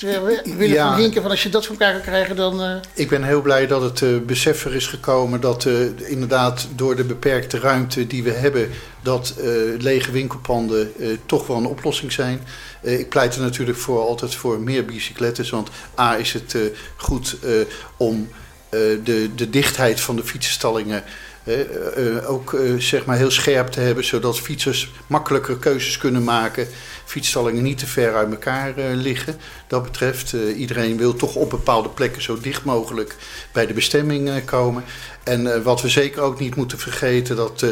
[0.44, 0.88] willen ja.
[0.92, 1.22] van Hinken?
[1.22, 2.62] Van als je dat voor elkaar kan krijgen, dan.
[2.62, 2.76] Uh...
[2.94, 6.96] Ik ben heel blij dat het uh, besef er is gekomen dat uh, inderdaad door
[6.96, 8.70] de beperkte ruimte die we hebben,
[9.02, 9.34] dat
[9.78, 10.92] lege winkelpanden
[11.26, 12.40] toch wel een oplossing zijn.
[12.80, 15.50] ik pleit er natuurlijk voor altijd voor meer bicyclettes.
[15.50, 15.68] Want
[15.98, 16.56] A is het
[16.96, 17.36] goed
[17.96, 18.28] om
[19.04, 21.04] de, de dichtheid van de fietsenstallingen
[22.26, 26.68] ook uh, zeg maar heel scherp te hebben, zodat fietsers makkelijker keuzes kunnen maken.
[27.04, 29.36] Fietsstallingen niet te ver uit elkaar liggen.
[29.66, 33.16] Dat betreft, iedereen wil toch op bepaalde plekken zo dicht mogelijk
[33.52, 34.84] bij de bestemming komen.
[35.24, 37.64] En wat we zeker ook niet moeten vergeten, dat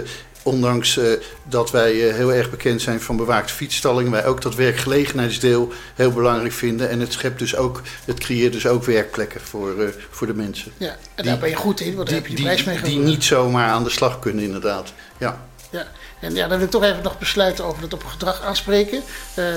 [0.44, 4.54] Ondanks uh, dat wij uh, heel erg bekend zijn van bewaakte fietsstallingen, wij ook dat
[4.54, 6.88] werkgelegenheidsdeel heel belangrijk vinden.
[6.88, 10.72] En het schept dus ook, het creëert dus ook werkplekken voor, uh, voor de mensen.
[10.76, 12.80] Ja, en die, daar ben je goed in, want daar heb je de prijs mee
[12.80, 14.92] Die niet zomaar aan de slag kunnen, inderdaad.
[15.18, 15.46] Ja.
[15.70, 15.86] Ja,
[16.20, 19.02] en ja, dan wil ik toch even nog besluiten over het op gedrag aanspreken.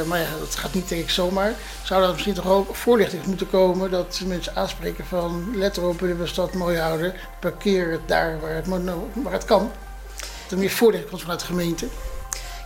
[0.05, 1.53] maar ja, dat gaat niet denk ik zomaar.
[1.83, 6.19] Zou er misschien toch ook voorlichting moeten komen dat mensen aanspreken van let erop, willen
[6.19, 8.67] we stad mooi houden, parkeer het daar waar het,
[9.13, 9.71] waar het kan
[10.51, 11.87] er meer voordeel komt vanuit de gemeente?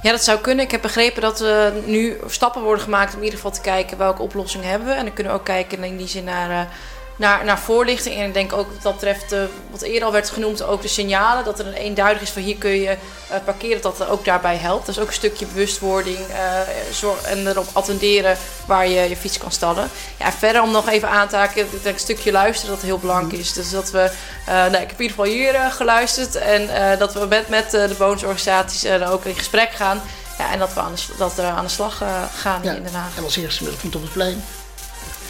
[0.01, 0.65] Ja, dat zou kunnen.
[0.65, 3.97] Ik heb begrepen dat er nu stappen worden gemaakt om in ieder geval te kijken
[3.97, 4.93] welke oplossingen hebben we.
[4.93, 6.71] En dan kunnen we ook kijken in die zin naar eh,
[7.15, 8.15] naar, naar voorlichting.
[8.15, 9.35] En ik denk ook wat dat betreft,
[9.71, 11.45] wat eerder al werd genoemd, ook de signalen.
[11.45, 12.89] Dat er een eenduidig is van hier kun je
[13.31, 14.87] uh, parkeren, dat dat ook daarbij helpt.
[14.87, 19.89] Is ook een stukje bewustwording uh, en erop attenderen waar je je fiets kan stallen.
[20.19, 22.99] Ja, verder om nog even aan te haken, ik denk een stukje luisteren dat heel
[22.99, 23.53] belangrijk is.
[23.53, 24.11] Dus dat we,
[24.45, 28.89] nou, ik heb in ieder geval hier geluisterd en dat we met, met de bewonersorganisaties
[28.89, 30.01] ook in gesprek gaan.
[30.37, 32.01] Ja, en dat we aan de, dat we aan de slag
[32.35, 33.17] gaan ja, in Den Haag.
[33.17, 34.43] En als eerste met het op het plein.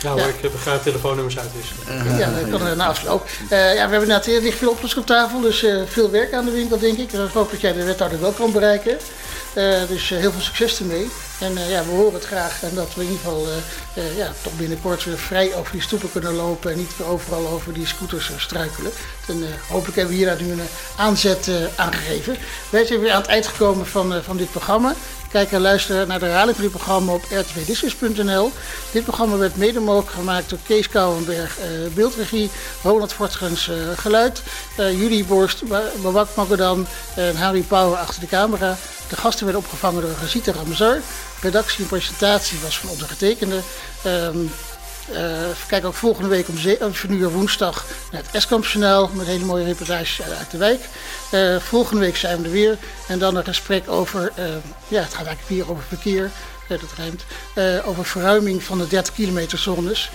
[0.04, 0.26] Nou, ja.
[0.26, 2.06] ik begrijp telefoonnummers uitwisselen.
[2.06, 3.28] Uh, ja, dat kan er na afloop.
[3.44, 6.46] Uh, ja, we hebben inderdaad heel licht veel oplossingen op tafel, dus veel werk aan
[6.46, 7.12] de winkel, denk ik.
[7.12, 8.98] Ik hoop dat jij de wethouder wel kan bereiken.
[9.88, 11.10] dus heel veel succes ermee.
[11.42, 13.48] En ja, we horen het graag en dat we in ieder geval
[14.16, 17.88] ja, toch binnenkort weer vrij over die stoepen kunnen lopen en niet overal over die
[17.88, 18.92] scooters struikelen.
[19.28, 20.68] En hopelijk hebben we hier nu een
[20.98, 22.38] aanzet aangegeven.
[22.70, 24.94] Wij zijn weer aan het eind gekomen van, van dit programma.
[25.32, 28.52] Kijk en luister naar de herhaling van dit programma op rtvdiscus.nl.
[28.92, 31.58] Dit programma werd mede mogelijk gemaakt door Kees Kouwenberg,
[31.94, 32.50] beeldregie,
[32.84, 34.42] Ronald Voortgens, uh, geluid,
[34.80, 35.64] uh, Julie Borst,
[36.02, 38.78] Babak Magodan en Harry Pauwen achter de camera.
[39.10, 41.00] De gasten werden opgevangen door Gazita Ramazar.
[41.42, 43.60] Redactie en presentatie was van onze getekende.
[44.06, 44.52] Um,
[45.12, 45.18] uh,
[45.68, 50.22] kijk ook volgende week om 7 uur woensdag naar het Eskampjournaal met hele mooie reportages
[50.22, 50.82] uit de wijk.
[51.34, 52.78] Uh, volgende week zijn we er weer
[53.08, 54.46] en dan een gesprek over, uh,
[54.88, 56.32] ja het gaat eigenlijk weer over verkeer,
[56.68, 57.24] dat rijmt,
[57.86, 60.12] over verruiming van de 30 kilometer zones.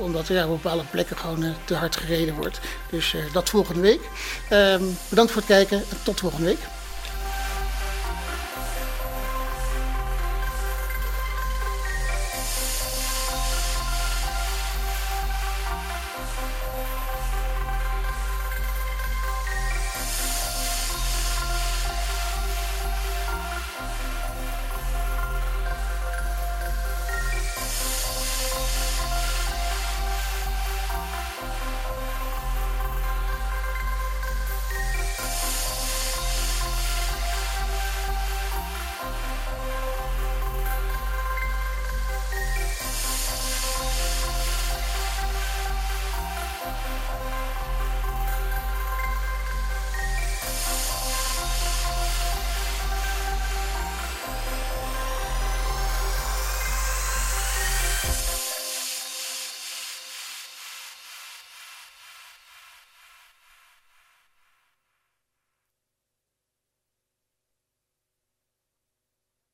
[0.00, 2.60] omdat er ja, op bepaalde plekken gewoon te hard gereden wordt.
[2.90, 4.00] Dus dat volgende week.
[5.08, 6.58] bedankt voor het kijken en tot volgende week.